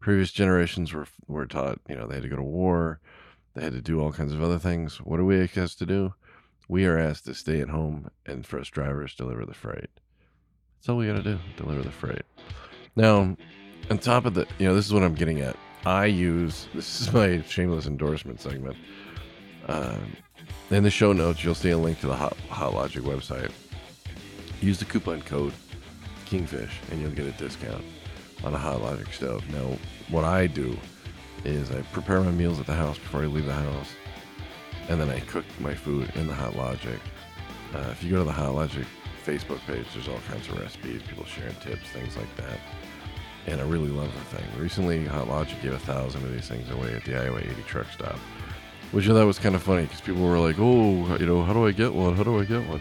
Previous 0.00 0.32
generations 0.32 0.92
were 0.92 1.06
were 1.28 1.46
taught, 1.46 1.78
you 1.88 1.94
know, 1.94 2.08
they 2.08 2.14
had 2.14 2.24
to 2.24 2.28
go 2.28 2.36
to 2.36 2.42
war, 2.42 2.98
they 3.54 3.62
had 3.62 3.72
to 3.74 3.80
do 3.80 4.00
all 4.00 4.12
kinds 4.12 4.32
of 4.32 4.42
other 4.42 4.58
things. 4.58 4.96
What 4.96 5.20
are 5.20 5.24
we 5.24 5.48
asked 5.56 5.78
to 5.78 5.86
do? 5.86 6.14
We 6.68 6.86
are 6.86 6.98
asked 6.98 7.26
to 7.26 7.34
stay 7.34 7.60
at 7.60 7.68
home 7.68 8.10
and 8.26 8.44
for 8.44 8.58
us 8.58 8.68
drivers 8.68 9.14
deliver 9.14 9.46
the 9.46 9.54
freight. 9.54 9.90
That's 10.78 10.88
all 10.88 10.96
we 10.96 11.06
got 11.06 11.16
to 11.16 11.22
do, 11.22 11.38
deliver 11.56 11.82
the 11.82 11.92
freight. 11.92 12.22
Now, 12.96 13.36
on 13.90 13.98
top 13.98 14.26
of 14.26 14.34
the, 14.34 14.46
you 14.58 14.66
know, 14.66 14.74
this 14.74 14.86
is 14.86 14.92
what 14.92 15.04
I'm 15.04 15.14
getting 15.14 15.40
at. 15.40 15.56
I 15.84 16.06
use 16.06 16.66
this 16.74 17.00
is 17.00 17.12
my 17.12 17.42
shameless 17.42 17.86
endorsement 17.86 18.40
segment. 18.40 18.76
Um, 19.68 20.16
in 20.70 20.82
the 20.82 20.90
show 20.90 21.12
notes, 21.12 21.44
you'll 21.44 21.54
see 21.54 21.70
a 21.70 21.78
link 21.78 22.00
to 22.00 22.06
the 22.06 22.16
Hot, 22.16 22.36
Hot 22.48 22.74
Logic 22.74 23.02
website. 23.02 23.50
Use 24.60 24.78
the 24.78 24.84
coupon 24.84 25.22
code 25.22 25.52
Kingfish, 26.24 26.72
and 26.90 27.00
you'll 27.00 27.10
get 27.10 27.26
a 27.26 27.32
discount 27.32 27.84
on 28.42 28.54
a 28.54 28.58
Hot 28.58 28.80
Logic 28.80 29.12
stove. 29.12 29.46
Now, 29.50 29.76
what 30.08 30.24
I 30.24 30.46
do 30.46 30.76
is 31.44 31.70
I 31.70 31.82
prepare 31.92 32.20
my 32.20 32.30
meals 32.30 32.58
at 32.58 32.66
the 32.66 32.74
house 32.74 32.98
before 32.98 33.22
I 33.22 33.26
leave 33.26 33.46
the 33.46 33.52
house, 33.52 33.90
and 34.88 35.00
then 35.00 35.10
I 35.10 35.20
cook 35.20 35.44
my 35.60 35.74
food 35.74 36.10
in 36.14 36.26
the 36.26 36.34
Hot 36.34 36.56
Logic. 36.56 36.98
Uh, 37.74 37.88
if 37.90 38.02
you 38.02 38.10
go 38.10 38.18
to 38.18 38.24
the 38.24 38.32
Hot 38.32 38.54
Logic 38.54 38.86
Facebook 39.24 39.60
page, 39.66 39.86
there's 39.94 40.08
all 40.08 40.20
kinds 40.28 40.48
of 40.48 40.58
recipes, 40.58 41.02
people 41.02 41.24
sharing 41.24 41.54
tips, 41.56 41.88
things 41.90 42.16
like 42.16 42.34
that. 42.36 42.58
And 43.46 43.60
I 43.60 43.64
really 43.64 43.90
love 43.90 44.12
the 44.14 44.36
thing. 44.36 44.44
Recently, 44.58 45.04
Hot 45.06 45.28
Logic 45.28 45.60
gave 45.60 45.72
a 45.72 45.78
thousand 45.80 46.24
of 46.24 46.32
these 46.32 46.48
things 46.48 46.70
away 46.70 46.94
at 46.94 47.04
the 47.04 47.16
Iowa 47.16 47.40
80 47.40 47.54
truck 47.66 47.86
stop 47.92 48.18
which 48.92 49.08
I 49.08 49.12
thought 49.12 49.26
was 49.26 49.38
kind 49.38 49.54
of 49.54 49.62
funny 49.62 49.82
because 49.82 50.00
people 50.00 50.22
were 50.22 50.38
like, 50.38 50.56
"Oh, 50.58 51.16
you 51.16 51.26
know, 51.26 51.42
how 51.42 51.52
do 51.52 51.66
I 51.66 51.72
get 51.72 51.92
one? 51.92 52.16
How 52.16 52.22
do 52.22 52.38
I 52.38 52.44
get 52.44 52.66
one?" 52.68 52.80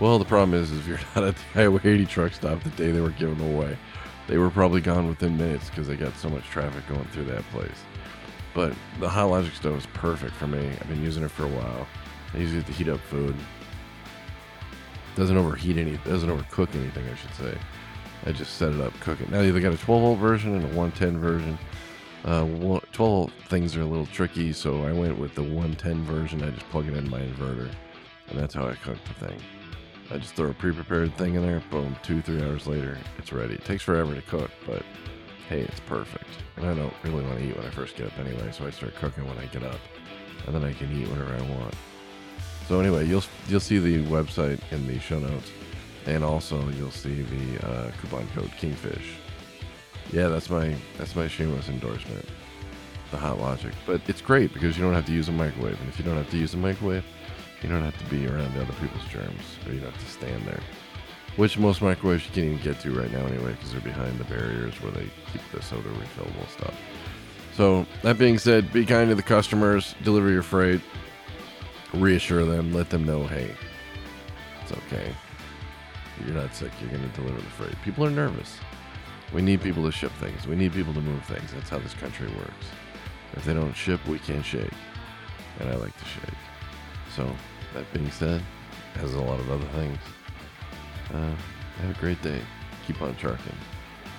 Well, 0.00 0.18
the 0.18 0.24
problem 0.24 0.60
is, 0.60 0.70
is 0.70 0.78
if 0.80 0.86
you're 0.88 1.00
not 1.14 1.24
at 1.24 1.36
the 1.36 1.42
Highway 1.54 1.80
80 1.82 2.06
truck 2.06 2.32
stop 2.32 2.62
the 2.62 2.70
day 2.70 2.90
they 2.90 3.00
were 3.00 3.10
given 3.10 3.40
away, 3.40 3.76
they 4.28 4.38
were 4.38 4.50
probably 4.50 4.80
gone 4.80 5.08
within 5.08 5.36
minutes 5.36 5.70
because 5.70 5.88
they 5.88 5.96
got 5.96 6.16
so 6.16 6.28
much 6.28 6.44
traffic 6.44 6.86
going 6.86 7.04
through 7.06 7.24
that 7.24 7.42
place. 7.50 7.84
But 8.54 8.74
the 9.00 9.08
Hot 9.08 9.26
Logic 9.26 9.54
stove 9.54 9.78
is 9.78 9.86
perfect 9.86 10.34
for 10.34 10.46
me. 10.46 10.68
I've 10.68 10.88
been 10.88 11.02
using 11.02 11.24
it 11.24 11.30
for 11.30 11.44
a 11.44 11.48
while. 11.48 11.86
I 12.34 12.38
use 12.38 12.52
it 12.54 12.66
to 12.66 12.72
heat 12.72 12.88
up 12.88 13.00
food. 13.00 13.34
Doesn't 15.16 15.36
overheat 15.36 15.78
any, 15.78 15.96
doesn't 15.98 16.28
overcook 16.28 16.74
anything, 16.74 17.08
I 17.08 17.14
should 17.16 17.34
say. 17.34 17.58
I 18.26 18.32
just 18.32 18.56
set 18.56 18.72
it 18.72 18.80
up, 18.80 18.98
cook 19.00 19.20
it. 19.20 19.30
Now 19.30 19.42
they 19.42 19.60
got 19.60 19.72
a 19.72 19.78
12 19.78 20.02
volt 20.02 20.18
version 20.18 20.54
and 20.54 20.64
a 20.64 20.68
110 20.68 21.18
version. 21.18 21.58
Uh, 22.24 22.80
12 22.92 23.32
things 23.48 23.76
are 23.76 23.82
a 23.82 23.86
little 23.86 24.06
tricky, 24.06 24.52
so 24.52 24.82
I 24.84 24.92
went 24.92 25.18
with 25.18 25.34
the 25.34 25.42
110 25.42 26.04
version. 26.04 26.42
I 26.42 26.50
just 26.50 26.68
plug 26.70 26.88
it 26.88 26.96
in 26.96 27.08
my 27.08 27.20
inverter, 27.20 27.70
and 28.28 28.38
that's 28.38 28.54
how 28.54 28.66
I 28.66 28.74
cook 28.74 28.98
the 29.04 29.26
thing. 29.26 29.40
I 30.10 30.18
just 30.18 30.34
throw 30.34 30.50
a 30.50 30.54
pre-prepared 30.54 31.16
thing 31.16 31.34
in 31.34 31.42
there, 31.42 31.62
boom, 31.70 31.94
two, 32.02 32.22
three 32.22 32.42
hours 32.42 32.66
later, 32.66 32.98
it's 33.18 33.32
ready. 33.32 33.54
It 33.54 33.64
takes 33.64 33.82
forever 33.82 34.14
to 34.14 34.22
cook, 34.22 34.50
but 34.66 34.82
hey, 35.48 35.60
it's 35.60 35.80
perfect. 35.80 36.26
And 36.56 36.66
I 36.66 36.74
don't 36.74 36.92
really 37.04 37.24
want 37.24 37.38
to 37.38 37.44
eat 37.44 37.56
when 37.56 37.66
I 37.66 37.70
first 37.70 37.96
get 37.96 38.08
up 38.08 38.18
anyway, 38.18 38.50
so 38.52 38.66
I 38.66 38.70
start 38.70 38.94
cooking 38.96 39.26
when 39.26 39.38
I 39.38 39.46
get 39.46 39.62
up, 39.62 39.80
and 40.46 40.54
then 40.54 40.64
I 40.64 40.72
can 40.72 40.90
eat 40.92 41.08
whenever 41.08 41.34
I 41.34 41.42
want. 41.56 41.74
So 42.66 42.80
anyway, 42.80 43.06
you'll 43.06 43.24
you'll 43.48 43.60
see 43.60 43.78
the 43.78 44.04
website 44.04 44.60
in 44.72 44.86
the 44.86 44.98
show 44.98 45.18
notes, 45.18 45.50
and 46.06 46.22
also 46.22 46.68
you'll 46.70 46.90
see 46.90 47.22
the 47.22 47.66
uh, 47.66 47.90
coupon 48.00 48.28
code 48.34 48.50
Kingfish 48.58 49.16
yeah, 50.12 50.28
that's 50.28 50.50
my 50.50 50.74
that's 50.96 51.14
my 51.14 51.28
shameless 51.28 51.68
endorsement. 51.68 52.24
The 53.10 53.16
Hot 53.16 53.40
Logic, 53.40 53.72
but 53.86 54.02
it's 54.06 54.20
great 54.20 54.52
because 54.52 54.76
you 54.76 54.84
don't 54.84 54.92
have 54.92 55.06
to 55.06 55.12
use 55.12 55.28
a 55.28 55.32
microwave, 55.32 55.80
and 55.80 55.88
if 55.88 55.98
you 55.98 56.04
don't 56.04 56.16
have 56.16 56.30
to 56.30 56.36
use 56.36 56.52
a 56.52 56.58
microwave, 56.58 57.04
you 57.62 57.68
don't 57.68 57.82
have 57.82 57.96
to 57.98 58.04
be 58.04 58.26
around 58.26 58.54
other 58.56 58.74
people's 58.80 59.06
germs, 59.08 59.40
or 59.66 59.72
you 59.72 59.80
don't 59.80 59.90
have 59.90 60.04
to 60.04 60.10
stand 60.10 60.44
there. 60.44 60.60
Which 61.36 61.56
most 61.56 61.80
microwaves 61.80 62.26
you 62.26 62.32
can't 62.32 62.46
even 62.46 62.58
get 62.58 62.80
to 62.80 62.92
right 62.92 63.10
now 63.10 63.24
anyway, 63.26 63.52
because 63.52 63.72
they're 63.72 63.80
behind 63.80 64.18
the 64.18 64.24
barriers 64.24 64.74
where 64.82 64.92
they 64.92 65.08
keep 65.32 65.40
the 65.52 65.62
soda 65.62 65.88
refillable 65.88 66.48
stuff. 66.50 66.74
So 67.54 67.86
that 68.02 68.18
being 68.18 68.38
said, 68.38 68.72
be 68.72 68.84
kind 68.84 69.08
to 69.08 69.14
the 69.14 69.22
customers, 69.22 69.94
deliver 70.02 70.30
your 70.30 70.42
freight, 70.42 70.80
reassure 71.94 72.44
them, 72.44 72.72
let 72.72 72.90
them 72.90 73.04
know, 73.04 73.26
hey, 73.26 73.54
it's 74.62 74.72
okay. 74.72 75.14
You're 76.26 76.36
not 76.36 76.54
sick. 76.54 76.72
You're 76.80 76.90
going 76.90 77.08
to 77.08 77.16
deliver 77.16 77.40
the 77.40 77.50
freight. 77.50 77.74
People 77.82 78.04
are 78.04 78.10
nervous. 78.10 78.58
We 79.32 79.42
need 79.42 79.60
people 79.60 79.84
to 79.84 79.92
ship 79.92 80.12
things. 80.20 80.46
We 80.46 80.56
need 80.56 80.72
people 80.72 80.94
to 80.94 81.00
move 81.00 81.24
things. 81.24 81.52
That's 81.52 81.68
how 81.68 81.78
this 81.78 81.94
country 81.94 82.28
works. 82.28 82.66
If 83.34 83.44
they 83.44 83.54
don't 83.54 83.74
ship, 83.74 84.00
we 84.06 84.18
can't 84.18 84.44
shake. 84.44 84.72
And 85.60 85.68
I 85.68 85.76
like 85.76 85.96
to 85.96 86.04
shake. 86.04 86.38
So, 87.14 87.30
that 87.74 87.92
being 87.92 88.10
said, 88.10 88.42
as 88.96 89.14
a 89.14 89.20
lot 89.20 89.38
of 89.38 89.50
other 89.50 89.66
things, 89.66 89.98
uh, 91.12 91.34
have 91.82 91.96
a 91.96 92.00
great 92.00 92.20
day. 92.22 92.40
Keep 92.86 93.02
on 93.02 93.14
trucking. 93.16 93.56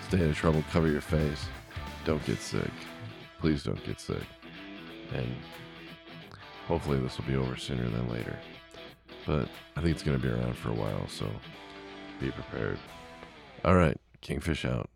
Stay 0.08 0.18
out 0.18 0.30
of 0.30 0.36
trouble. 0.36 0.64
Cover 0.72 0.88
your 0.88 1.02
face. 1.02 1.46
Don't 2.06 2.24
get 2.26 2.40
sick. 2.40 2.72
Please 3.40 3.64
don't 3.64 3.84
get 3.86 4.00
sick. 4.00 4.24
And 5.14 5.36
hopefully 6.68 7.00
this 7.00 7.18
will 7.18 7.26
be 7.26 7.36
over 7.36 7.56
sooner 7.56 7.90
than 7.90 8.10
later. 8.10 8.38
But 9.26 9.50
I 9.76 9.82
think 9.82 9.96
it's 9.96 10.04
going 10.04 10.20
to 10.20 10.24
be 10.24 10.32
around 10.32 10.56
for 10.56 10.70
a 10.70 10.76
while, 10.76 11.08
so 11.08 11.28
be 12.20 12.32
prepared. 12.32 12.78
All 13.66 13.76
right, 13.76 14.00
Kingfish 14.22 14.66
out. 14.66 14.90